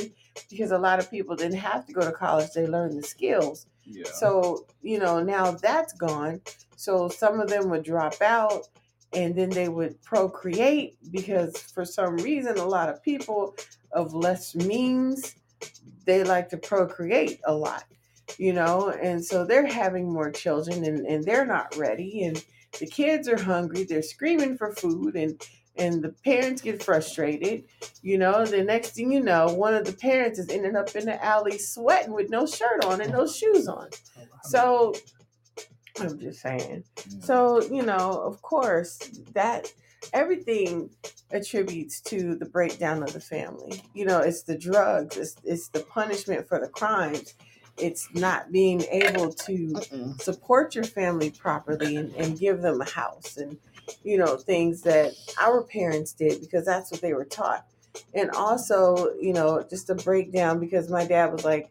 [0.48, 3.66] because a lot of people didn't have to go to college, they learned the skills.
[3.84, 4.04] yeah.
[4.14, 6.40] So, you know, now that's gone.
[6.76, 8.68] So some of them would drop out
[9.12, 13.54] and then they would procreate because for some reason a lot of people
[13.92, 15.34] of less means
[16.04, 17.84] they like to procreate a lot
[18.38, 18.90] you know?
[18.90, 22.42] And so they're having more children and, and they're not ready and
[22.78, 25.40] the kids are hungry they're screaming for food and
[25.76, 27.64] and the parents get frustrated
[28.02, 28.44] you know?
[28.44, 31.58] The next thing you know one of the parents is ending up in the alley
[31.58, 33.88] sweating with no shirt on and no shoes on.
[34.44, 34.94] So
[36.00, 36.84] i'm just saying.
[37.20, 38.98] So, you know, of course,
[39.34, 39.72] that
[40.12, 40.90] everything
[41.30, 43.82] attributes to the breakdown of the family.
[43.94, 47.34] You know, it's the drugs, it's it's the punishment for the crimes.
[47.78, 50.20] It's not being able to Mm-mm.
[50.20, 53.58] support your family properly and, and give them a house and
[54.04, 57.66] you know, things that our parents did because that's what they were taught.
[58.14, 61.70] And also, you know, just a breakdown because my dad was like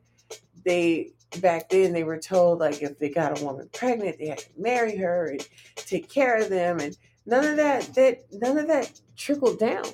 [0.65, 1.11] they
[1.41, 4.47] back then they were told like if they got a woman pregnant they had to
[4.57, 8.91] marry her and take care of them and none of that that none of that
[9.17, 9.85] trickled down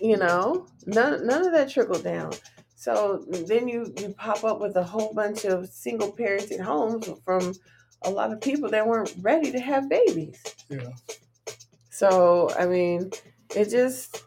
[0.00, 2.32] you know none, none of that trickled down
[2.82, 7.54] So then you you pop up with a whole bunch of single parented homes from
[8.02, 10.42] a lot of people that weren't ready to have babies.
[10.68, 10.90] Yeah.
[11.90, 13.12] So I mean,
[13.54, 14.24] it just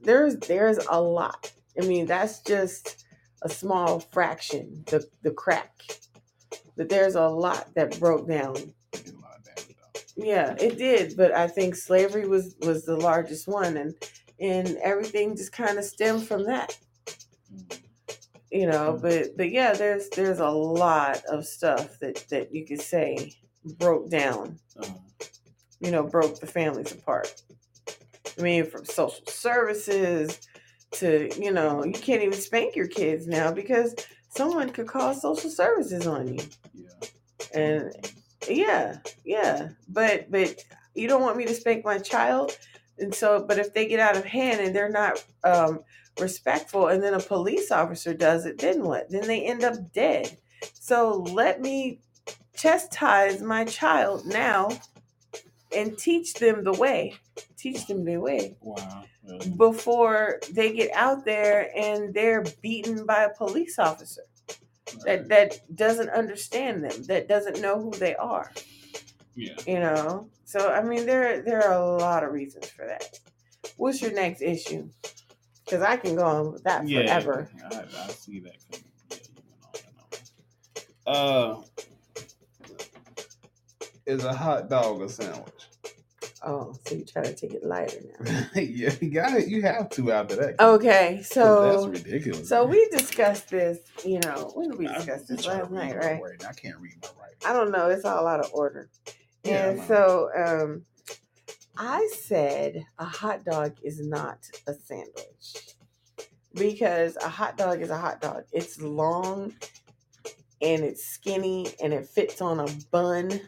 [0.00, 1.52] there's there's a lot.
[1.78, 3.04] I mean, that's just
[3.42, 5.82] a small fraction, the the crack.
[6.78, 8.56] But there's a lot that broke down.
[10.18, 13.94] Yeah, it did, but I think slavery was was the largest one and
[14.40, 16.76] and everything just kind of stemmed from that.
[18.50, 19.02] You know, Mm.
[19.02, 24.10] but but yeah, there's there's a lot of stuff that that you could say broke
[24.10, 24.86] down Uh,
[25.80, 27.42] you know, broke the families apart.
[28.38, 30.40] I mean, from social services
[30.92, 33.94] to, you know, you can't even spank your kids now because
[34.30, 36.40] someone could call social services on you.
[36.74, 37.00] yeah.
[37.54, 37.92] And
[38.48, 39.70] yeah, yeah.
[39.88, 40.62] But but
[40.94, 42.56] you don't want me to spank my child.
[42.98, 45.80] And so but if they get out of hand and they're not um
[46.20, 49.10] respectful and then a police officer does it, then what?
[49.10, 50.36] Then they end up dead.
[50.74, 52.00] So let me
[52.56, 54.70] chastise my child now
[55.74, 57.14] and teach them the way.
[57.56, 59.04] Teach them the way Wow.
[59.28, 59.50] Really?
[59.50, 64.22] before they get out there and they're beaten by a police officer
[65.04, 68.52] that that doesn't understand them, that doesn't know who they are.
[69.34, 69.54] yeah.
[69.66, 70.28] You know.
[70.44, 73.18] So I mean, there there are a lot of reasons for that.
[73.76, 74.88] What's your next issue?
[75.64, 77.06] Because I can go on with that Yeah.
[77.06, 77.50] forever.
[77.70, 78.56] I, I see that.
[78.70, 78.84] coming.
[79.10, 79.62] Yeah, you went
[81.06, 81.16] on and
[81.56, 81.58] on.
[81.58, 81.62] Uh,
[84.06, 85.67] is a hot dog a sandwich?
[86.44, 88.46] Oh, so you try to take it lighter now.
[88.54, 89.48] yeah, you got it.
[89.48, 90.60] You have to after that.
[90.60, 92.48] Okay, 'Cause so that's ridiculous.
[92.48, 93.78] so we discussed this.
[94.04, 96.22] You know, when did we I- discuss this trying to last read night, my right?
[96.22, 96.46] writing.
[96.46, 97.38] I can't read my writing.
[97.44, 97.88] I don't know.
[97.90, 98.88] It's all out of order.
[99.42, 100.84] Yeah, and so um,
[101.76, 105.74] I said a hot dog is not a sandwich
[106.54, 108.44] because a hot dog is a hot dog.
[108.52, 109.54] It's long
[110.60, 113.40] and it's skinny and it fits on a bun.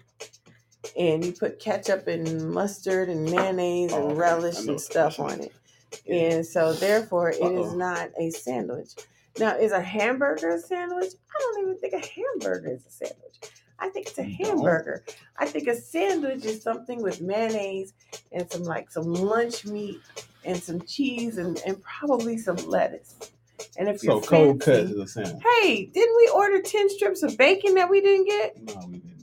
[0.99, 4.15] And you put ketchup and mustard and mayonnaise Oh, and okay.
[4.21, 5.53] relish and stuff on it.
[6.09, 8.91] And so therefore it is not a sandwich.
[9.39, 11.13] Now, is a hamburger a sandwich?
[11.31, 13.37] I don't even think a hamburger is a sandwich.
[13.79, 15.05] I think it's a hamburger.
[15.39, 17.95] I think a sandwich is something with mayonnaise
[18.33, 20.01] and some like some lunch meat
[20.45, 23.17] and some cheese and, and probably some lettuce.
[23.79, 25.45] And if you're So cold cuts fancy, is a sandwich.
[25.63, 28.63] hey, didn't we order ten strips of bacon that we didn't get?
[28.63, 29.20] No, we didn't.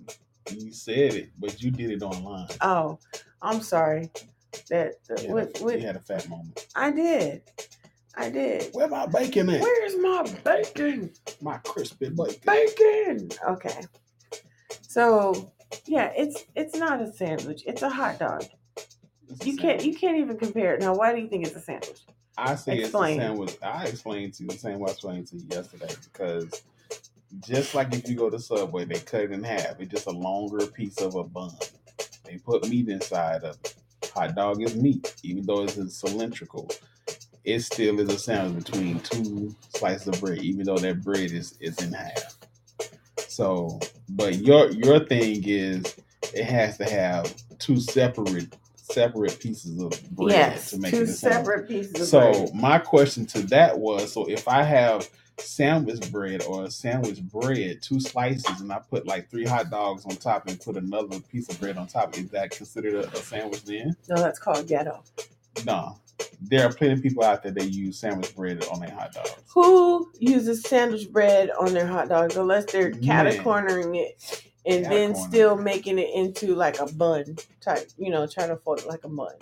[0.51, 2.47] You said it, but you did it online.
[2.61, 2.99] Oh,
[3.41, 4.11] I'm sorry.
[4.69, 6.67] That that- You what, had, a, what, you had a fat moment.
[6.75, 7.41] I did,
[8.15, 8.69] I did.
[8.73, 9.61] Where my bacon at?
[9.61, 11.11] Where's my bacon?
[11.41, 12.39] My crispy bacon.
[12.45, 13.29] bacon.
[13.47, 13.81] Okay.
[14.81, 15.51] So
[15.85, 17.63] yeah, it's it's not a sandwich.
[17.65, 18.45] It's a hot dog.
[19.29, 20.81] It's You can't you can't even compare it.
[20.81, 22.01] Now, why do you think it's a sandwich?
[22.37, 23.15] I say Explain.
[23.15, 23.57] it's a sandwich.
[23.63, 26.63] I explained to you the same way I explained to you yesterday because
[27.39, 29.79] just like if you go to Subway, they cut it in half.
[29.79, 31.51] It's just a longer piece of a bun.
[32.25, 33.75] They put meat inside of it.
[34.13, 36.69] Hot dog is meat, even though it's cylindrical.
[37.45, 41.57] It still is a sandwich between two slices of bread, even though that bread is
[41.61, 42.37] is in half.
[43.27, 45.95] So, but your your thing is
[46.33, 51.09] it has to have two separate separate pieces of bread yes, to make two it
[51.09, 51.47] a sandwich.
[51.47, 52.51] separate pieces of So bread.
[52.53, 55.09] my question to that was: so if I have
[55.39, 60.05] sandwich bread or a sandwich bread, two slices, and I put like three hot dogs
[60.05, 63.15] on top and put another piece of bread on top, is that considered a, a
[63.17, 63.95] sandwich then?
[64.09, 65.03] No, that's called ghetto.
[65.65, 65.99] No.
[66.41, 69.35] There are plenty of people out there that use sandwich bread on their hot dogs.
[69.53, 73.03] Who uses sandwich bread on their hot dogs unless they're Man.
[73.03, 78.09] cat cornering it and then Catacornering still making it into like a bun type, you
[78.09, 79.33] know, trying to fold it like a bun.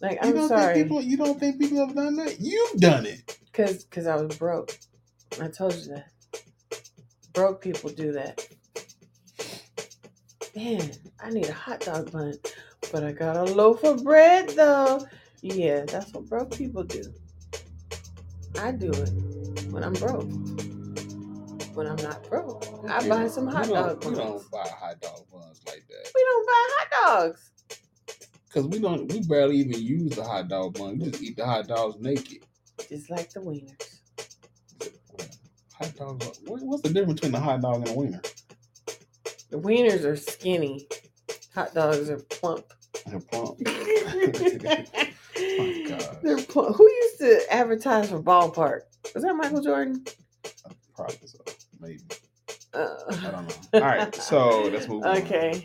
[0.00, 0.74] Like You I'm don't sorry.
[0.74, 2.36] Think people, you don't think people have done that?
[2.40, 3.38] You've done it.
[3.52, 4.78] Cause, cause I was broke.
[5.40, 6.10] I told you that.
[7.32, 8.46] Broke people do that.
[10.54, 10.90] Man,
[11.22, 12.34] I need a hot dog bun,
[12.92, 15.06] but I got a loaf of bread though.
[15.42, 17.02] Yeah, that's what broke people do.
[18.58, 19.10] I do it
[19.70, 20.30] when I'm broke.
[21.74, 24.66] When I'm not broke, I buy don't- some you hot don't- dog We don't buy
[24.68, 26.90] hot dog buns like that We don't buy hot
[27.20, 27.50] dogs.
[28.56, 29.12] Because we don't.
[29.12, 30.98] We barely even use the hot dog bun.
[30.98, 32.38] We just eat the hot dogs naked.
[32.88, 34.00] Just like the wieners.
[35.74, 36.40] Hot dogs.
[36.46, 38.22] what- What's the difference between a hot dog and a wiener?
[39.50, 40.88] The wieners are skinny.
[41.54, 42.64] Hot dogs are plump.
[43.06, 43.58] They're plump.
[43.64, 44.86] God.
[46.22, 46.76] They're plump.
[46.76, 48.82] Who used to advertise for ballpark?
[49.14, 50.02] Was that Michael Jordan?
[50.94, 51.40] Probably so.
[51.78, 52.00] Maybe.
[52.76, 53.54] I don't know.
[53.74, 54.14] All right.
[54.14, 55.16] So let's move on.
[55.18, 55.64] okay.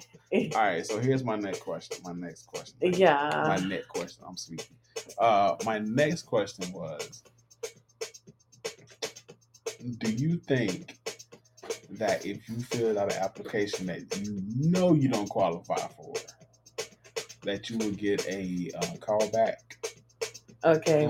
[0.55, 0.85] All right.
[0.85, 1.97] So here's my next question.
[2.03, 2.77] My next question.
[2.81, 3.29] Yeah.
[3.47, 3.67] My Yeah.
[3.67, 4.23] next question.
[4.27, 4.75] I'm speaking.
[5.17, 7.23] Uh, my next question was,
[9.97, 10.97] Do you think
[11.91, 16.13] that if you fill out an application that you know you don't qualify for,
[17.43, 19.71] that you will get a uh, call back
[20.63, 21.07] Okay.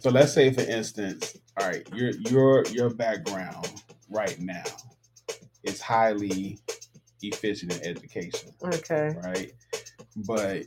[0.00, 4.62] So let's say, for instance, all right, your your your background right now
[5.64, 6.58] is highly
[7.22, 9.14] efficient in education, Okay.
[9.24, 9.52] right?
[10.26, 10.64] But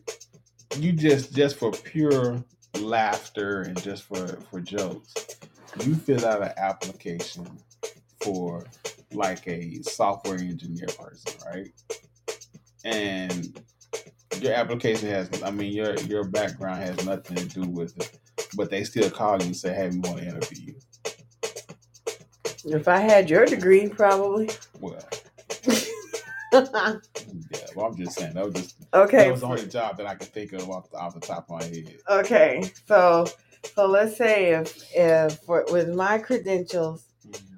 [0.77, 2.43] you just just for pure
[2.79, 5.13] laughter and just for for jokes,
[5.83, 7.47] you fill out an application
[8.21, 8.65] for
[9.13, 11.71] like a software engineer person, right?
[12.83, 13.61] And
[14.41, 18.19] your application has, I mean, your your background has nothing to do with it,
[18.55, 20.75] but they still call you and say, "Hey, we want to interview you."
[22.69, 24.49] If I had your degree, probably.
[24.79, 24.99] Well,
[26.53, 26.99] yeah.
[27.75, 29.17] Well, I'm just saying that was just okay.
[29.19, 31.49] that was the only job that I could think of off the, off the top
[31.49, 31.97] of my head.
[32.09, 32.69] Okay.
[32.85, 33.27] So,
[33.73, 37.05] so let's say if if for, with my credentials,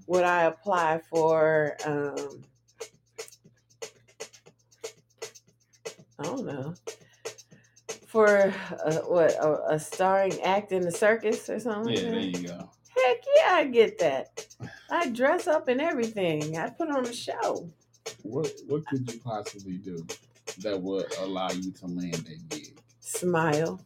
[0.05, 1.75] would I apply for?
[1.85, 2.43] Um,
[6.19, 6.75] I don't know.
[8.07, 8.51] For a,
[9.07, 11.93] what a, a starring act in the circus or something?
[11.93, 12.69] Yeah, like there you go.
[13.05, 14.47] Heck yeah, I get that.
[14.89, 16.57] I dress up and everything.
[16.57, 17.69] I put on a show.
[18.23, 20.05] What what could you possibly do
[20.59, 22.79] that would allow you to land that gig?
[22.99, 23.79] Smile.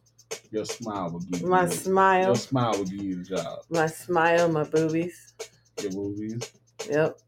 [0.50, 2.26] Your smile would give My you smile.
[2.26, 3.60] Your smile would give you the job.
[3.68, 5.34] My smile, my boobies.
[5.82, 6.50] Your movies.
[6.88, 7.18] Yep.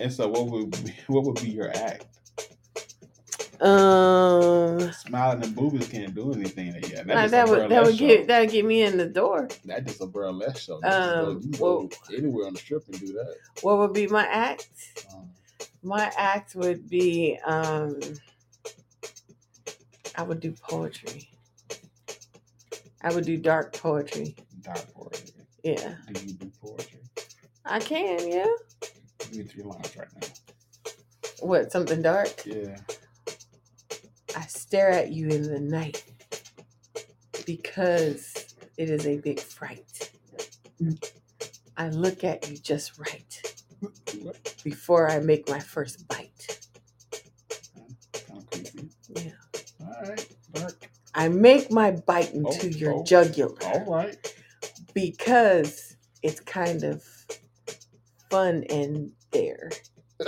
[0.00, 2.06] And so, what would be, what would be your act?
[3.62, 7.06] Um Smiling and boobies can't do anything yet.
[7.06, 9.48] nah, That's that a would that would get that would get me in the door.
[9.66, 10.80] That just a burlesque show.
[10.82, 13.36] You Um, can go, well- you can go anywhere on the strip and do that.
[13.62, 14.68] What would be my act?
[15.14, 15.30] Um,
[15.82, 18.00] My act would be um
[20.16, 21.28] I would do poetry.
[23.02, 24.36] I would do dark poetry.
[24.62, 25.30] dark poetry.
[25.64, 25.94] Yeah.
[26.12, 27.00] Do you do poetry?
[27.64, 28.46] I can, yeah.
[29.20, 30.28] Give me three lines right now.
[31.40, 32.44] What, something dark?
[32.44, 32.76] Yeah.
[34.36, 36.04] I stare at you in the night
[37.46, 38.34] because
[38.78, 40.10] it is a big fright.
[41.76, 43.42] I look at you just right
[44.64, 46.60] before I make my first bite.
[48.26, 48.90] Kind of creepy.
[49.08, 49.32] Yeah.
[49.80, 50.28] All right.
[51.14, 53.04] I make my bite into Oh, your oh.
[53.04, 54.34] jugular All right.
[54.94, 57.04] because it's kind of
[58.30, 59.70] fun and there.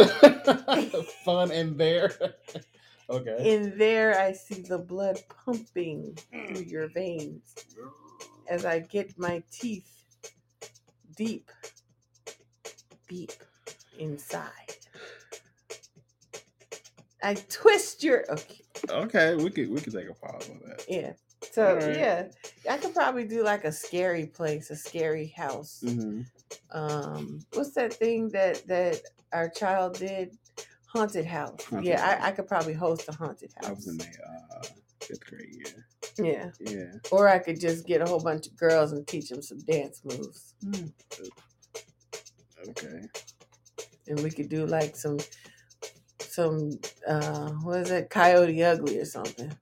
[1.24, 2.12] Fun and there.
[3.10, 3.54] okay.
[3.54, 7.54] In there, I see the blood pumping through your veins
[8.48, 9.90] as I get my teeth
[11.16, 11.50] deep,
[13.08, 13.32] deep
[13.98, 14.50] inside.
[17.22, 20.84] I twist your okay, Okay, we could we could take a pause on that.
[20.88, 21.12] yeah.
[21.52, 21.96] So Alright.
[21.96, 22.28] yeah,
[22.70, 25.82] I could probably do like a scary place, a scary house.
[25.84, 26.22] Mm-hmm.
[26.70, 29.00] Um, what's that thing that that
[29.32, 30.36] our child did?
[30.94, 31.62] Haunted house.
[31.64, 32.22] Haunted yeah, house.
[32.22, 33.66] I, I could probably host a haunted house.
[33.68, 34.62] I was in the uh,
[35.02, 35.56] fifth grade.
[36.18, 36.20] Yeah.
[36.24, 36.92] Yeah, Yeah.
[37.10, 40.00] or I could just get a whole bunch of girls and teach them some dance
[40.04, 40.54] moves.
[42.68, 43.00] Okay.
[44.06, 45.18] and we could do like some
[46.20, 46.70] some
[47.06, 49.52] uh what is it coyote ugly or something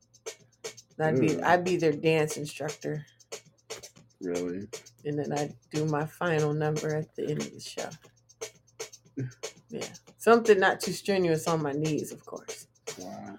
[1.00, 1.42] i'd be Ooh.
[1.42, 3.04] i'd be their dance instructor
[4.20, 4.68] Really?
[5.04, 7.88] and then i'd do my final number at the end of the show
[9.70, 9.84] yeah
[10.22, 12.66] something not too strenuous on my knees of course
[12.98, 13.36] Wow.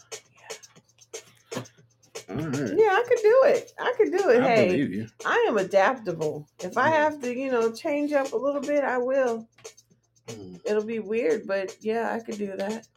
[2.30, 2.74] All right.
[2.76, 5.08] yeah i could do it i could do it I hey believe you.
[5.26, 8.98] i am adaptable if i have to you know change up a little bit i
[8.98, 9.48] will
[10.30, 10.58] Mm.
[10.64, 12.88] it'll be weird but yeah i could do that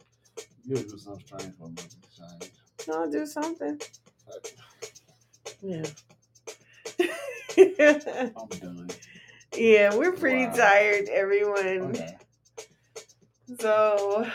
[0.65, 1.75] You'll do something strange for me.
[2.17, 2.51] Change.
[2.89, 3.81] i'll do something
[5.61, 5.83] yeah
[8.37, 8.87] I'm done.
[9.57, 10.53] Yeah, we're pretty Wow.
[10.55, 11.95] tired, everyone.
[11.95, 12.17] Okay.
[13.59, 14.27] So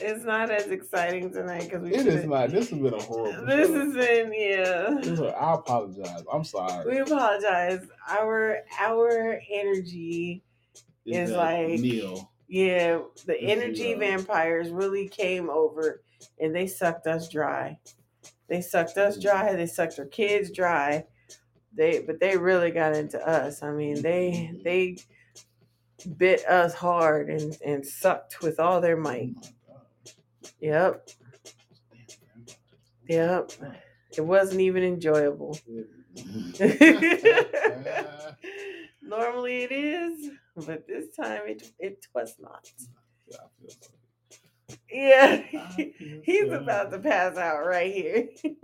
[0.00, 2.50] it's not as exciting tonight because we It is not.
[2.50, 3.46] This has been a horrible.
[3.46, 3.74] This show.
[3.74, 5.32] has been yeah.
[5.38, 6.22] I apologize.
[6.32, 6.90] I'm sorry.
[6.90, 7.86] We apologize.
[8.08, 10.42] Our our energy,
[11.04, 12.30] It's is like- Neil.
[12.48, 16.02] yeah, the is, energy vampires really came over
[16.40, 17.78] and they sucked us dry.
[18.48, 19.22] They sucked us mm.
[19.22, 19.54] dry.
[19.54, 21.04] They sucked our kids dry.
[21.74, 23.62] They but they really got into us.
[23.62, 24.62] I mean, they mm-hmm.
[24.62, 24.96] they
[26.06, 29.34] bit us hard and and sucked with all their Oh might.
[30.60, 31.08] Yep,
[33.08, 33.52] yep.
[34.16, 35.58] It wasn't even enjoyable.
[39.02, 42.66] Normally it is, but this time it it was not.
[43.26, 43.90] Yeah, I feel so.
[44.90, 48.28] Yeah, I feel he's about to pass out right here.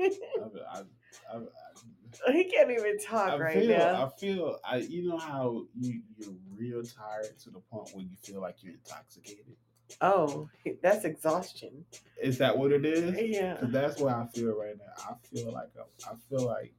[2.32, 4.06] He can't even talk I right feel, now.
[4.06, 8.16] I feel, I you know how you you're real tired to the point where you
[8.22, 9.56] feel like you're intoxicated.
[10.00, 10.48] Oh,
[10.82, 11.84] that's exhaustion.
[12.20, 13.16] Is that what it is?
[13.18, 13.56] Yeah.
[13.62, 14.92] that's what I feel right now.
[15.10, 16.74] I feel like I, I feel like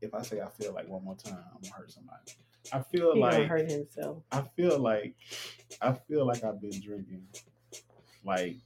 [0.00, 2.32] if I say I feel like one more time, I'm gonna hurt somebody.
[2.72, 4.22] I feel He like hurt himself.
[4.32, 5.14] I feel like
[5.80, 7.26] I feel like I've been drinking
[8.24, 8.56] like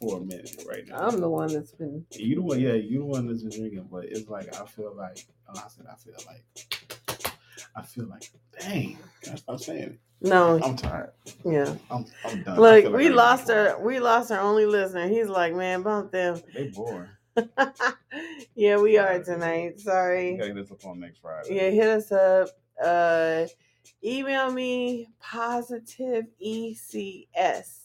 [0.00, 1.08] for a minute right now.
[1.08, 2.04] I'm the one that's been.
[2.10, 4.94] you the one, yeah, you the one that's been drinking, but it's like I feel
[4.94, 7.32] like oh, I said I feel like
[7.76, 8.30] I feel like
[8.60, 9.98] dang, can I stop saying it?
[10.20, 11.12] No, I'm tired.
[11.44, 11.74] yeah.
[11.90, 12.60] I'm I'm done.
[12.60, 15.08] Look, like we lost our we lost our only listener.
[15.08, 16.40] He's like, man, bump them.
[16.54, 17.10] They bored.
[18.54, 19.74] yeah, we are tonight.
[19.76, 20.36] You Sorry.
[20.36, 21.54] gotta hit us up on next Friday.
[21.54, 22.48] Yeah, hit us up.
[22.82, 23.46] Uh,
[24.02, 27.78] email me positive ECS.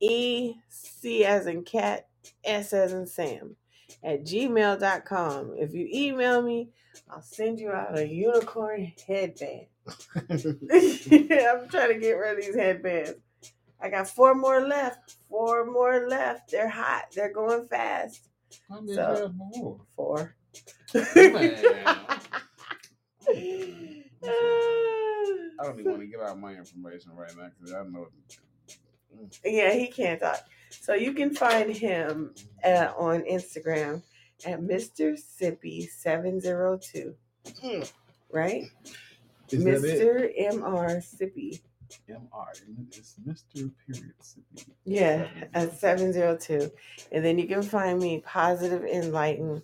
[0.00, 2.08] E C as in cat,
[2.44, 3.56] S as in Sam
[4.02, 5.54] at gmail.com.
[5.58, 6.70] If you email me,
[7.10, 9.66] I'll send you out a unicorn headband.
[10.30, 13.14] I'm trying to get rid of these headbands.
[13.80, 15.16] I got four more left.
[15.28, 16.50] Four more left.
[16.50, 17.06] They're hot.
[17.14, 18.28] They're going fast.
[18.68, 19.80] How many So- before?
[19.96, 20.36] Four.
[25.58, 28.08] I don't even want to give out my information right now because I know.
[29.44, 30.40] Yeah, he can't talk.
[30.70, 32.34] So you can find him
[32.64, 34.02] uh, on Instagram
[34.44, 35.18] at Mr.
[35.40, 37.14] Sippy702.
[38.30, 38.64] Right?
[39.50, 40.00] Is that it?
[40.00, 40.30] Mr.
[40.52, 41.60] MR Sippy.
[42.10, 42.52] MR.
[42.90, 43.70] It's Mr.
[43.86, 44.14] Period.
[44.22, 44.66] Sippy.
[44.84, 46.70] Yeah, at 702.
[47.12, 49.62] And then you can find me Positive Enlighten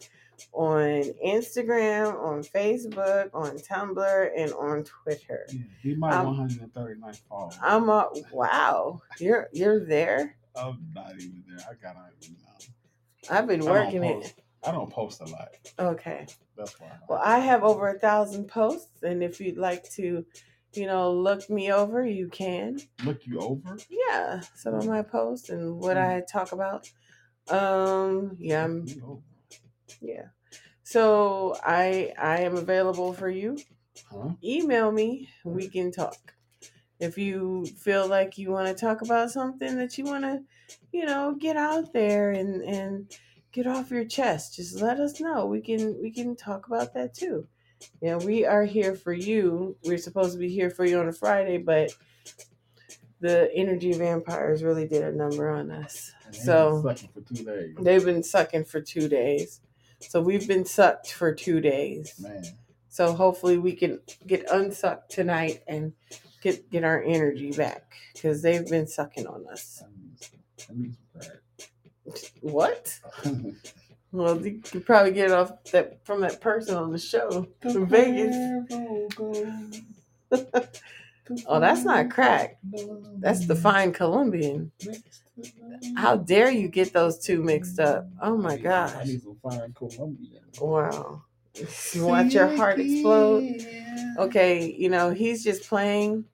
[0.53, 5.47] on Instagram, on Facebook, on Tumblr, and on Twitter.
[5.53, 7.51] Yeah, he my Um, 139th follower.
[7.63, 9.01] I'm a wow.
[9.19, 10.37] You're you're there.
[10.57, 11.59] I'm not even there.
[11.69, 13.37] I gotta even know.
[13.37, 14.35] I've been working it.
[14.65, 15.49] I don't post a lot.
[15.79, 16.27] Okay.
[16.57, 16.91] That's why.
[17.09, 20.25] Well, I have over a thousand posts, and if you'd like to,
[20.75, 22.79] you know, look me over, you can.
[23.05, 23.79] look you over.
[23.89, 26.91] Yeah, some of my posts and what I talk about.
[27.49, 29.23] Um, yeah, I'm, you.
[30.01, 30.27] Yeah.
[30.83, 33.59] So I I am available for you.
[34.11, 34.31] Huh?
[34.43, 35.29] Email me.
[35.45, 36.35] We can talk.
[36.99, 40.43] If you feel like you want to talk about something that you want to,
[40.93, 43.11] you know, get out there and and
[43.53, 45.47] get off your chest, just let us know.
[45.47, 47.47] We can we can talk about that too.
[48.03, 49.77] Yeah, we are here for you.
[49.85, 51.93] We're supposed to be here for you on a Friday, but
[53.21, 56.13] the energy vampires really did a number on us.
[56.27, 57.77] And So- been for two days.
[57.81, 59.61] They've been sucking for two days.
[60.01, 62.15] So we've been sucked for two days.
[62.21, 62.43] Man,
[62.89, 65.93] So hopefully we can get unsucked tonight and
[66.43, 69.83] get get our energy back because they've been sucking on us.
[69.85, 70.41] I need some,
[70.71, 70.97] I need
[72.05, 72.99] some What?
[74.13, 77.87] Well, you could probably get it off that from that person on the show from
[77.87, 78.35] Vegas.
[81.47, 82.59] Oh, that's not crack.
[83.19, 84.73] That's the fine Colombian.
[85.97, 88.09] How dare you get those two mixed up?
[88.23, 89.07] Oh my I gosh!
[89.07, 90.43] need some fine Colombian.
[90.61, 91.23] Wow.
[91.95, 93.45] You want your heart explode?
[94.19, 96.27] okay, you know, he's just playing.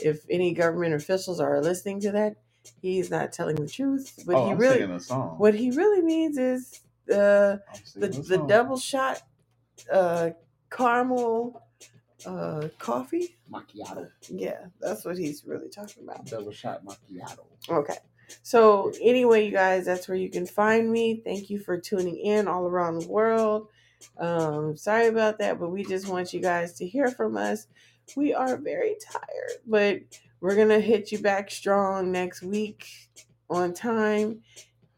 [0.00, 2.36] If any government officials are listening to that,
[2.82, 4.12] he's not telling the truth.
[4.26, 5.36] What oh, he I'm really singing a song.
[5.38, 6.80] what he really means is
[7.12, 8.48] uh, I'm the singing a the song.
[8.48, 9.22] double shot
[9.92, 10.30] uh,
[10.70, 11.62] caramel
[12.26, 13.36] uh, coffee.
[13.52, 16.26] macchiato, Yeah, that's what he's really talking about.
[16.26, 17.46] double shot macchiato.
[17.70, 17.98] Okay.
[18.42, 21.20] So anyway, you guys, that's where you can find me.
[21.24, 23.68] Thank you for tuning in all around the world.
[24.18, 27.66] Um, sorry about that, but we just want you guys to hear from us.
[28.16, 30.00] We are very tired, but
[30.40, 32.86] we're gonna hit you back strong next week
[33.50, 34.42] on time,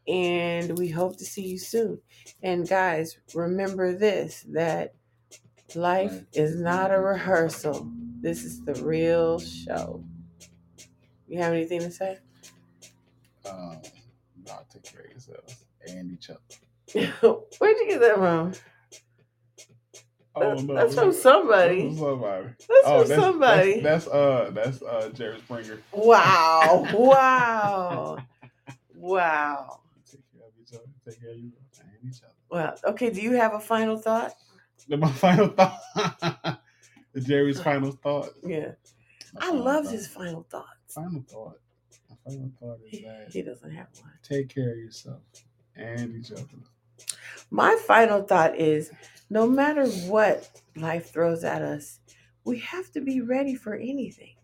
[0.07, 1.99] and we hope to see you soon.
[2.43, 4.93] And guys, remember this that
[5.75, 7.89] life is not a rehearsal.
[8.21, 10.03] This is the real show.
[11.27, 12.19] You have anything to say?
[13.49, 13.81] Um,
[14.45, 16.39] nah, take care of yourselves and each other.
[17.59, 18.53] Where'd you get that from?
[20.35, 21.81] Oh no, that's from that's somebody.
[21.81, 22.47] from somebody.
[22.47, 23.81] That's oh, from that's, somebody.
[23.81, 25.79] That's, that's uh, that's uh, Jerry Springer.
[25.91, 26.87] Wow.
[26.93, 28.17] Wow.
[28.95, 29.79] wow.
[30.09, 30.83] Take care of each other.
[31.05, 32.33] Take care of you and each other.
[32.51, 32.75] Wow.
[32.91, 34.33] Okay, do you have a final thought?
[34.89, 36.61] My final thought.
[37.17, 38.29] Jerry's final thought.
[38.43, 38.71] Yeah.
[39.33, 39.93] My I love thought.
[39.93, 40.93] his final thoughts.
[40.93, 41.59] final thought.
[42.29, 44.11] Final thought is that he doesn't have one.
[44.23, 45.21] take care of yourself
[45.75, 46.45] and each other.
[47.51, 48.91] My final thought is
[49.29, 51.99] no matter what life throws at us,
[52.43, 54.35] we have to be ready for anything.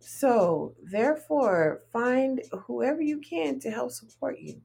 [0.00, 4.60] So, therefore, find whoever you can to help support you.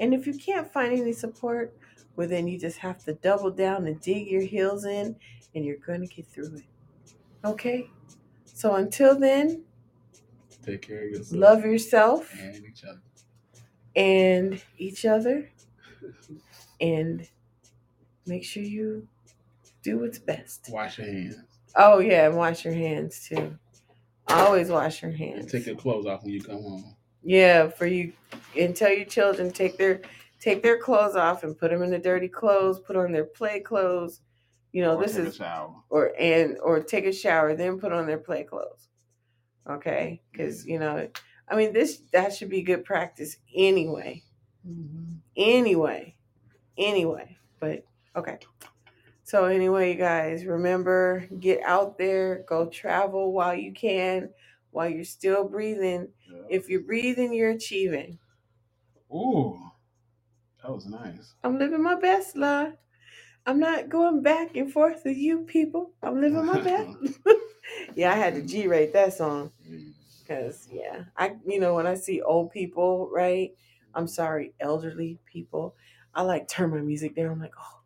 [0.00, 1.76] And if you can't find any support,
[2.16, 5.16] well, then you just have to double down and dig your heels in,
[5.54, 6.64] and you're going to get through it.
[7.44, 7.88] Okay?
[8.44, 9.64] So until then,
[10.64, 11.32] Take care of yourself.
[11.32, 13.00] love yourself and each other.
[13.96, 15.50] and each other,
[16.80, 17.28] and
[18.26, 19.06] make sure you
[19.82, 20.68] do what's best.
[20.70, 21.36] Wash your hands.
[21.74, 23.56] Oh, yeah, and wash your hands too.
[24.28, 25.52] Always wash your And hands.
[25.52, 26.94] take your clothes off when you come home.
[27.24, 28.12] Yeah, for you,
[28.58, 30.00] and tell your children take their
[30.40, 32.78] take their clothes off and put them in the dirty clothes.
[32.80, 34.20] Put on their play clothes.
[34.72, 35.74] You know, Or this take a is shower.
[35.90, 38.88] or and or take a shower, then put on their play clothes.
[39.68, 41.08] Okay, because you know,
[41.48, 44.22] I mean, this that should be good practice anyway.
[44.68, 45.14] Mm-hmm.
[45.36, 46.16] Anyway,
[46.76, 47.84] anyway, but
[48.16, 48.38] okay.
[49.24, 54.30] So anyway, you guys, remember get out there, go travel while you can,
[54.72, 56.08] while you're still breathing.
[56.30, 56.42] Yeah.
[56.50, 58.18] If you're breathing, you're achieving.
[59.10, 59.58] Ooh,
[60.62, 61.34] that was nice.
[61.44, 62.74] I'm living my best life.
[63.46, 65.92] I'm not going back and forth with you people.
[66.02, 66.96] I'm living my best.
[67.94, 69.92] yeah, I had to G rate that song mm.
[70.20, 73.52] because yeah, I you know when I see old people, right?
[73.94, 75.74] I'm sorry, elderly people.
[76.14, 77.26] I like turn my music down.
[77.26, 77.80] I'm like, oh,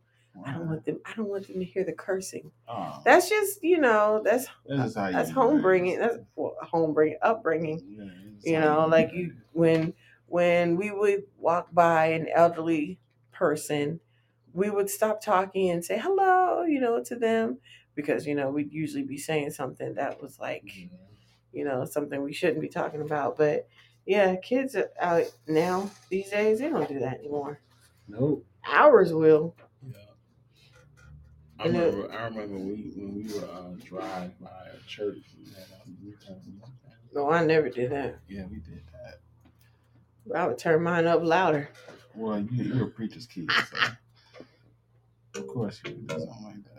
[0.45, 1.01] I don't want them.
[1.05, 2.51] I don't want them to hear the cursing.
[2.69, 5.63] Oh, That's just you know that's this is how you that's do home it.
[5.63, 5.99] bringing.
[5.99, 7.83] That's well, home bringing upbringing.
[7.89, 8.05] Yeah,
[8.35, 9.15] this is you how know do like it.
[9.15, 9.95] you when
[10.27, 12.99] when we would walk by an elderly
[13.33, 14.01] person
[14.53, 17.59] we would stop talking and say hello you know to them
[17.97, 20.89] because you know we'd usually be saying something that was like
[21.53, 23.67] you know something we shouldn't be talking about but
[24.07, 27.59] yeah kids are out now these days they don't do that anymore
[28.09, 28.45] Nope.
[28.65, 29.97] ours will Yeah.
[31.59, 32.13] I And it- remember.
[32.15, 35.17] I remember we when we were uh, drive by a church.
[35.59, 36.33] Uh,
[37.15, 39.21] no i never did that Yeah, we did that.
[40.39, 41.71] i would turn mine up louder
[42.15, 43.77] Well, you you're a preacher's kid, so
[45.41, 46.76] of course you would do something like that.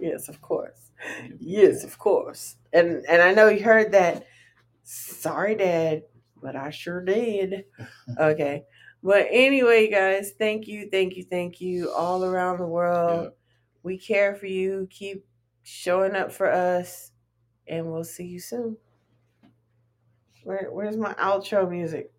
[0.00, 0.90] Yes of course
[1.38, 2.56] Yes, of course.
[2.74, 4.26] And and I know you heard that.
[4.82, 6.02] Sorry, Dad,
[6.42, 7.64] but I sure did.
[8.18, 8.64] Okay.
[9.02, 13.24] But anyway, guys, thank you, thank you, thank you all around the world.
[13.24, 13.30] Yeah.
[13.82, 14.88] We care for you.
[14.90, 15.24] Keep
[15.62, 17.12] showing up for us,
[17.66, 18.76] and we'll see you soon.
[20.44, 22.12] Where Where's my outro music?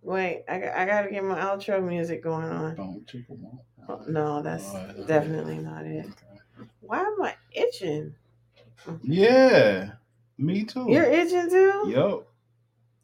[0.00, 2.74] Wait, I, got- I gotta get my outro music going on.
[2.74, 3.60] Don't chicken won't.
[3.88, 6.06] Oh, no, that's Oh, definitely not it.
[6.80, 8.14] Why am I itching?
[9.02, 9.92] Yeah,
[10.38, 10.88] me too.
[10.90, 11.90] You're itching too?
[11.90, 12.26] Yup.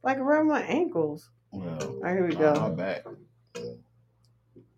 [0.03, 1.31] Like around my ankles.
[1.53, 2.55] Well, All right, here we go.
[2.55, 3.05] My back.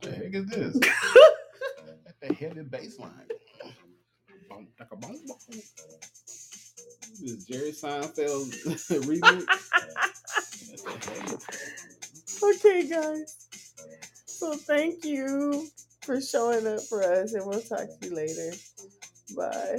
[0.02, 0.78] The heck is this?
[2.04, 3.10] That's the heavy bass line.
[4.48, 5.36] Boom, taka, boom, boom.
[7.20, 8.50] This is Jerry Seinfeld
[9.04, 9.46] remix.
[10.70, 11.36] That's the heavy.
[12.42, 13.36] okay, guys.
[14.26, 15.68] So thank you
[16.10, 18.50] for showing up for us, and we'll talk to you later.
[19.36, 19.78] Bye.